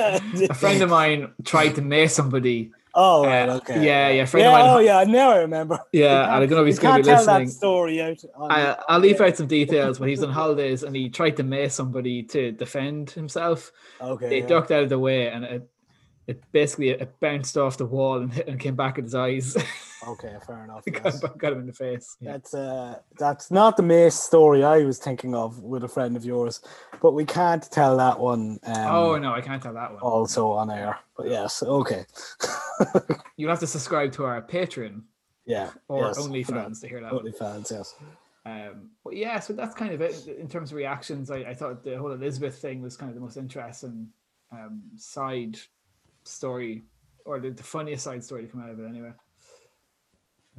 [0.50, 2.72] a friend of mine tried to mace somebody.
[2.98, 3.86] Oh, right, uh, okay.
[3.86, 4.26] Yeah, yeah.
[4.26, 4.74] Friend yeah.
[4.74, 5.04] Oh, yeah.
[5.04, 5.80] Now I remember.
[5.92, 7.48] Yeah, I don't know if he's going to be listening.
[7.48, 8.24] That story out.
[8.40, 10.00] I, I'll leave out some details.
[10.00, 13.72] But he's on holidays and he tried to mace somebody to defend himself.
[14.00, 14.30] Okay.
[14.30, 14.48] They yeah.
[14.48, 15.70] ducked out of the way, and it
[16.28, 19.56] it basically it bounced off the wall and hit and came back at his eyes.
[20.08, 20.84] okay, fair enough.
[20.88, 21.20] Yes.
[21.20, 22.18] got, got, him in the face.
[22.20, 22.32] Yeah.
[22.32, 26.26] That's uh that's not the Mace story I was thinking of with a friend of
[26.26, 26.62] yours,
[27.02, 28.60] but we can't tell that one.
[28.64, 30.02] Um, oh no, I can't tell that one.
[30.02, 32.06] Also on air, but yes, okay.
[33.38, 35.02] you have to subscribe to our Patreon.
[35.46, 37.12] Yeah, or yes, OnlyFans to hear that.
[37.12, 37.96] OnlyFans, yes.
[38.48, 41.30] Um, but yeah, so that's kind of it in terms of reactions.
[41.32, 44.10] I, I thought the whole Elizabeth thing was kind of the most interesting
[44.52, 45.58] um, side
[46.24, 46.84] story
[47.26, 49.12] or the, the funniest side story to come out of it anyway.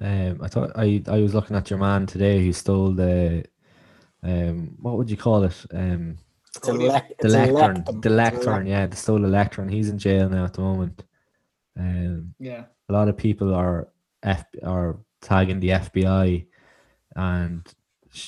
[0.00, 3.44] Um, I thought I I was looking at your man today who stole the
[4.22, 6.18] um what would you call it um
[6.54, 6.92] It's a Podium.
[7.20, 7.84] the it's lectern lectern.
[8.00, 11.02] the It's lectern yeah they stole the lectern he's in jail now at the moment
[11.78, 12.64] um Yeah.
[12.88, 13.88] a lot of people are
[14.22, 16.46] F are tagging the FBI
[17.14, 17.66] and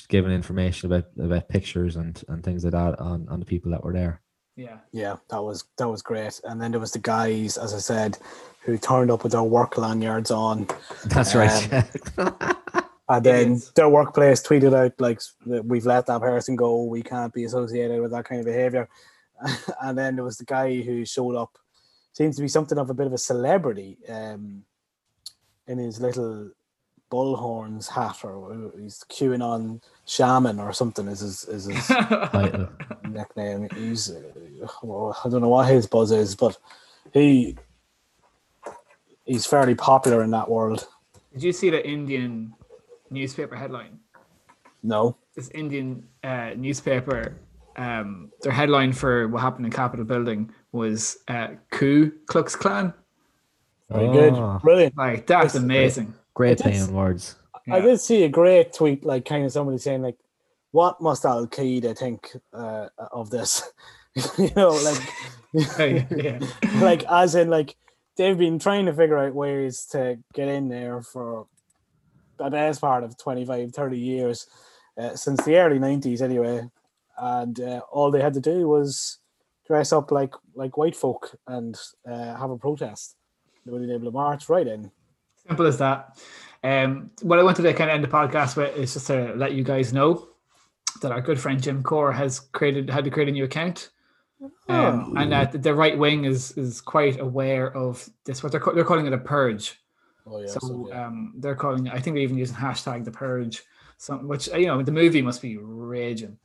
[0.07, 3.83] giving information about about pictures and and things like that on on the people that
[3.83, 4.21] were there
[4.55, 4.79] Yeah.
[4.91, 6.41] Yeah, that was that was great.
[6.43, 8.17] And then there was the guys, as I said,
[8.65, 10.67] who turned up with their work lanyards on,
[11.05, 11.85] that's right
[13.09, 16.83] and then their workplace tweeted out like we've let that person go.
[16.83, 18.87] We can't be associated with that kind of behavior.
[19.81, 21.57] and then there was the guy who showed up,
[22.13, 24.63] seems to be something of a bit of a celebrity, um,
[25.67, 26.51] in his little
[27.11, 31.07] bullhorns hat, or he's QAnon shaman or something.
[31.07, 31.89] Is his is his
[33.09, 33.67] nickname.
[33.75, 36.57] He's uh, well, I don't know what his buzz is, but
[37.13, 37.55] he
[39.25, 40.87] he's fairly popular in that world.
[41.33, 42.53] Did you see the Indian
[43.09, 43.99] newspaper headline?
[44.81, 47.35] No, This Indian uh, newspaper,
[47.79, 52.93] um, their headline for what happened in Capitol Building was uh, "Coup Klux Klan."
[53.89, 54.97] very Oh, good, brilliant.
[54.97, 56.13] Like that's That's amazing.
[56.33, 56.85] great It is.
[56.87, 57.35] playing words
[57.71, 60.17] I did see a great tweet, like kind of somebody saying like,
[60.71, 63.63] "What must Al Qaeda think uh, of this?"
[64.37, 65.01] you know, like,
[65.79, 66.39] yeah, yeah.
[66.81, 67.75] like as in like
[68.17, 71.47] they've been trying to figure out ways to get in there for
[72.37, 74.47] the best part of 25 30 years
[74.97, 76.61] uh, since the early 90s anyway
[77.19, 79.19] and uh, all they had to do was
[79.67, 81.77] dress up like like white folk and
[82.09, 83.15] uh, have a protest
[83.65, 84.91] they would be able to march right in
[85.49, 86.19] Simple as that.
[86.63, 89.53] Um, what I wanted to kind of end the podcast with is just to let
[89.53, 90.27] you guys know
[91.01, 93.89] that our good friend Jim Corr has created had to create a new account.
[94.67, 98.43] Um, and that the right wing is is quite aware of this.
[98.43, 99.81] What they're they're calling it a purge.
[100.27, 101.07] oh yeah, so so, yeah.
[101.07, 101.93] um, they're calling it.
[101.93, 103.63] I think they're even using hashtag the purge.
[103.97, 106.37] Some which you know the movie must be raging.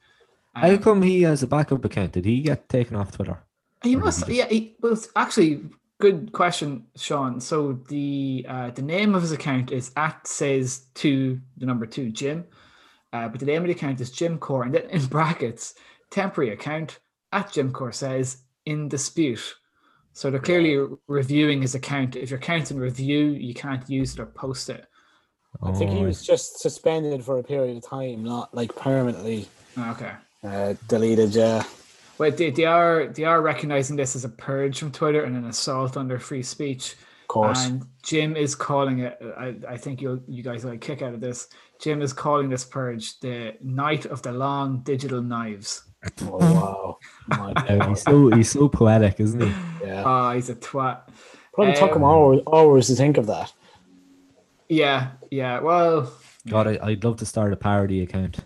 [0.55, 3.39] How Um, come he has a backup account did he get taken off Twitter
[3.83, 4.49] He must, he yeah.
[4.49, 5.63] He, well, it's actually,
[6.01, 7.41] good question, Sean.
[7.41, 12.11] So the uh, the name of his account is at says two the number two
[12.11, 12.45] Jim,
[13.13, 15.75] uh, but the name of the account is Jim Corr, and then in brackets
[16.11, 17.01] temporary account
[17.33, 19.55] at Jim Corr says in dispute.
[20.13, 22.15] So they're clearly re- reviewing his account.
[22.15, 24.87] If your account's in review, you can't use it or post it.
[25.63, 29.49] i think he Oh, was just suspended for a period of time not like permanently
[29.77, 30.13] Okay.
[30.45, 31.65] Uh, deleted yeah
[32.19, 35.45] Well, they, they are they are recognizing this as a purge from Twitter and an
[35.47, 36.93] assault on their free speech.
[37.23, 39.19] of course And Jim is calling it.
[39.39, 41.49] I, I think you you guys will get a kick out of this.
[41.81, 45.83] Jim is calling this purge the night of the long digital knives.
[46.23, 49.53] oh wow My he's so he's so poetic isn't he
[49.87, 51.09] yeah Ah, he's a twat.
[51.55, 53.53] probably took him Um, hours, hours to think of that
[54.69, 55.61] Yeah, yeah.
[55.61, 56.13] Well,
[56.49, 58.39] God I, I'd love to start a parody account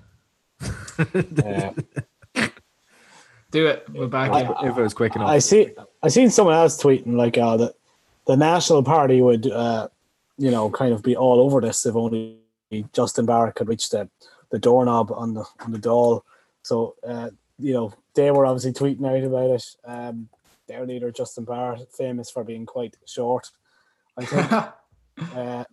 [1.44, 1.72] yeah
[3.50, 3.86] do it.
[3.92, 4.30] We're back.
[4.30, 5.72] I- if it was quick enough I see.
[6.02, 7.74] I seen someone else tweeting like uh, that
[8.26, 9.88] the National Party would, uh,
[10.36, 12.38] you know, kind of be all over this if only
[12.92, 14.08] Justin Barrett could reach the,
[14.50, 16.24] the doorknob on the on the doll.
[16.62, 19.64] So uh, you know they were obviously tweeting out about it.
[19.84, 20.28] Um,
[20.66, 23.50] their leader Justin Barrett, famous for being quite short,
[24.16, 24.52] I think.
[25.34, 25.64] uh,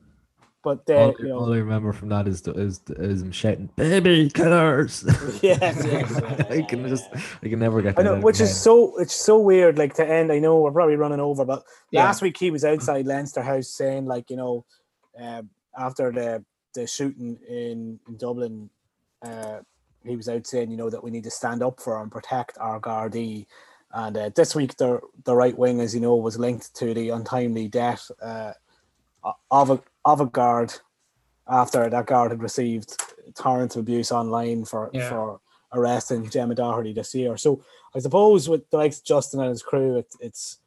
[0.66, 3.32] but they, all, you know, all I remember from that is the, is is him
[3.32, 5.04] shouting "baby killers."
[5.44, 5.86] yes,
[6.50, 7.06] I can just
[7.44, 8.58] I can never get I know, which is head.
[8.58, 9.78] so it's so weird.
[9.78, 12.06] Like to end, I know we're probably running over, but Yeah.
[12.06, 14.66] last week he was outside Leinster House saying, like, you know,
[15.22, 16.44] um, after the
[16.74, 18.70] the shooting in, in Dublin,
[19.22, 19.60] uh,
[20.04, 22.58] he was out saying, you know, that we need to stand up for and protect
[22.58, 23.46] our Gardaí.
[23.92, 27.10] And uh, this week, the the right wing, as you know, was linked to the
[27.12, 28.54] untimely death uh,
[29.52, 30.74] of a of a guard
[31.48, 32.96] after that guard had received
[33.36, 35.10] torrents of abuse online for Yeah.
[35.10, 35.40] for
[35.74, 37.38] arresting Gemma Doherty this year.
[37.38, 37.62] So
[37.96, 40.60] I suppose with the likes of Justin and his crew, it, it's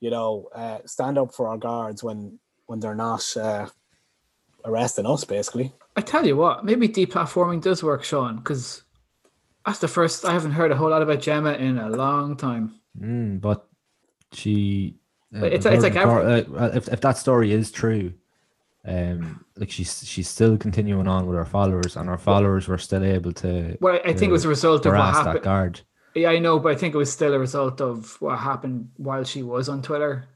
[0.00, 3.66] you know uh, stand up for our guards when when they're not uh,
[4.64, 5.72] arresting us, basically.
[5.96, 8.82] I tell you what, maybe deplatforming does work, Sean, because
[9.66, 12.74] that's the first I haven't heard a whole lot about Gemma in a long time.
[12.98, 13.66] Mm, but
[14.32, 14.96] she.
[15.34, 18.12] uh, But it's- it's like according- uh, if if that story is true,
[18.84, 23.04] um, like she's she's still continuing on with her followers, and her followers were still
[23.04, 25.42] able to Well, I think it was a result of what happened.
[25.44, 25.80] guard.
[26.14, 29.24] Yeah, I know, but I think it was still a result of what happened while
[29.24, 30.26] she was on Twitter.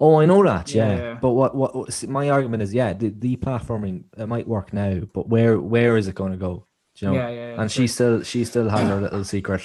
[0.00, 0.74] Oh, I know that.
[0.74, 1.18] Yeah, Yeah.
[1.20, 4.72] but what what what- see, my argument is, yeah, the, the platforming it might work
[4.72, 6.66] now, but where where is it going to go?
[6.94, 7.18] Do you know?
[7.18, 9.62] Yeah, yeah, yeah, and she still she still has her little secret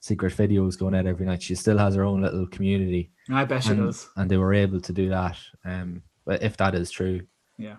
[0.00, 1.42] secret videos going out every night.
[1.42, 3.12] She still has her own little community.
[3.30, 4.08] I bet she and, does.
[4.16, 5.36] and they were able to do that.
[5.64, 7.22] Um, if that is true,
[7.56, 7.76] Yeah.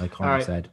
[0.00, 0.44] like Cormac right.
[0.44, 0.70] said.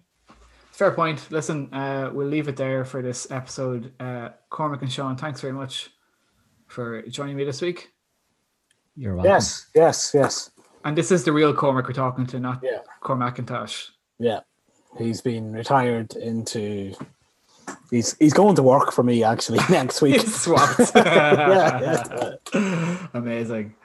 [0.72, 1.26] Fair point.
[1.32, 3.94] Listen, uh, we'll leave it there for this episode.
[4.00, 5.90] Uh, Cormac and Sean, thanks very much
[6.68, 7.92] for joining me this week.
[8.98, 9.32] You're welcome.
[9.32, 10.52] Yes, yes, yes.
[10.84, 12.80] And this is the real Cormac we're talking to, not yeah.
[13.02, 13.90] Cormac McIntosh.
[14.20, 14.42] Yeah,
[14.98, 16.94] he's been retired into.
[17.90, 20.22] He's he's going to work for me actually next week.
[20.22, 20.92] swapped.
[20.96, 21.98] yeah,
[22.54, 23.08] yeah.
[23.14, 23.76] Amazing.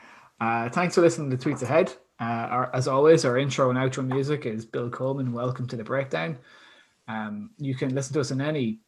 [0.40, 1.92] Uh, thanks for listening to Tweets Ahead.
[2.20, 5.32] Uh, our, as always, our intro and outro music is Bill Coleman.
[5.32, 6.36] Welcome to the breakdown.
[7.08, 8.80] Um, you can listen to us on any,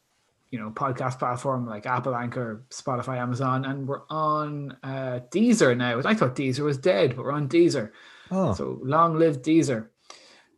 [0.51, 5.99] you know, podcast platform like Apple Anchor, Spotify, Amazon, and we're on uh, Deezer now.
[6.05, 7.89] I thought Deezer was dead, but we're on Deezer.
[8.29, 8.53] Oh.
[8.53, 9.87] So long live Deezer.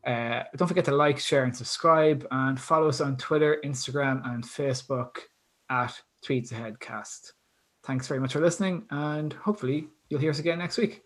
[0.06, 4.44] Uh, don't forget to like, share, and subscribe, and follow us on Twitter, Instagram, and
[4.44, 5.16] Facebook
[5.70, 7.34] at Tweets Ahead Cast.
[7.86, 11.05] Thanks very much for listening, and hopefully you'll hear us again next week.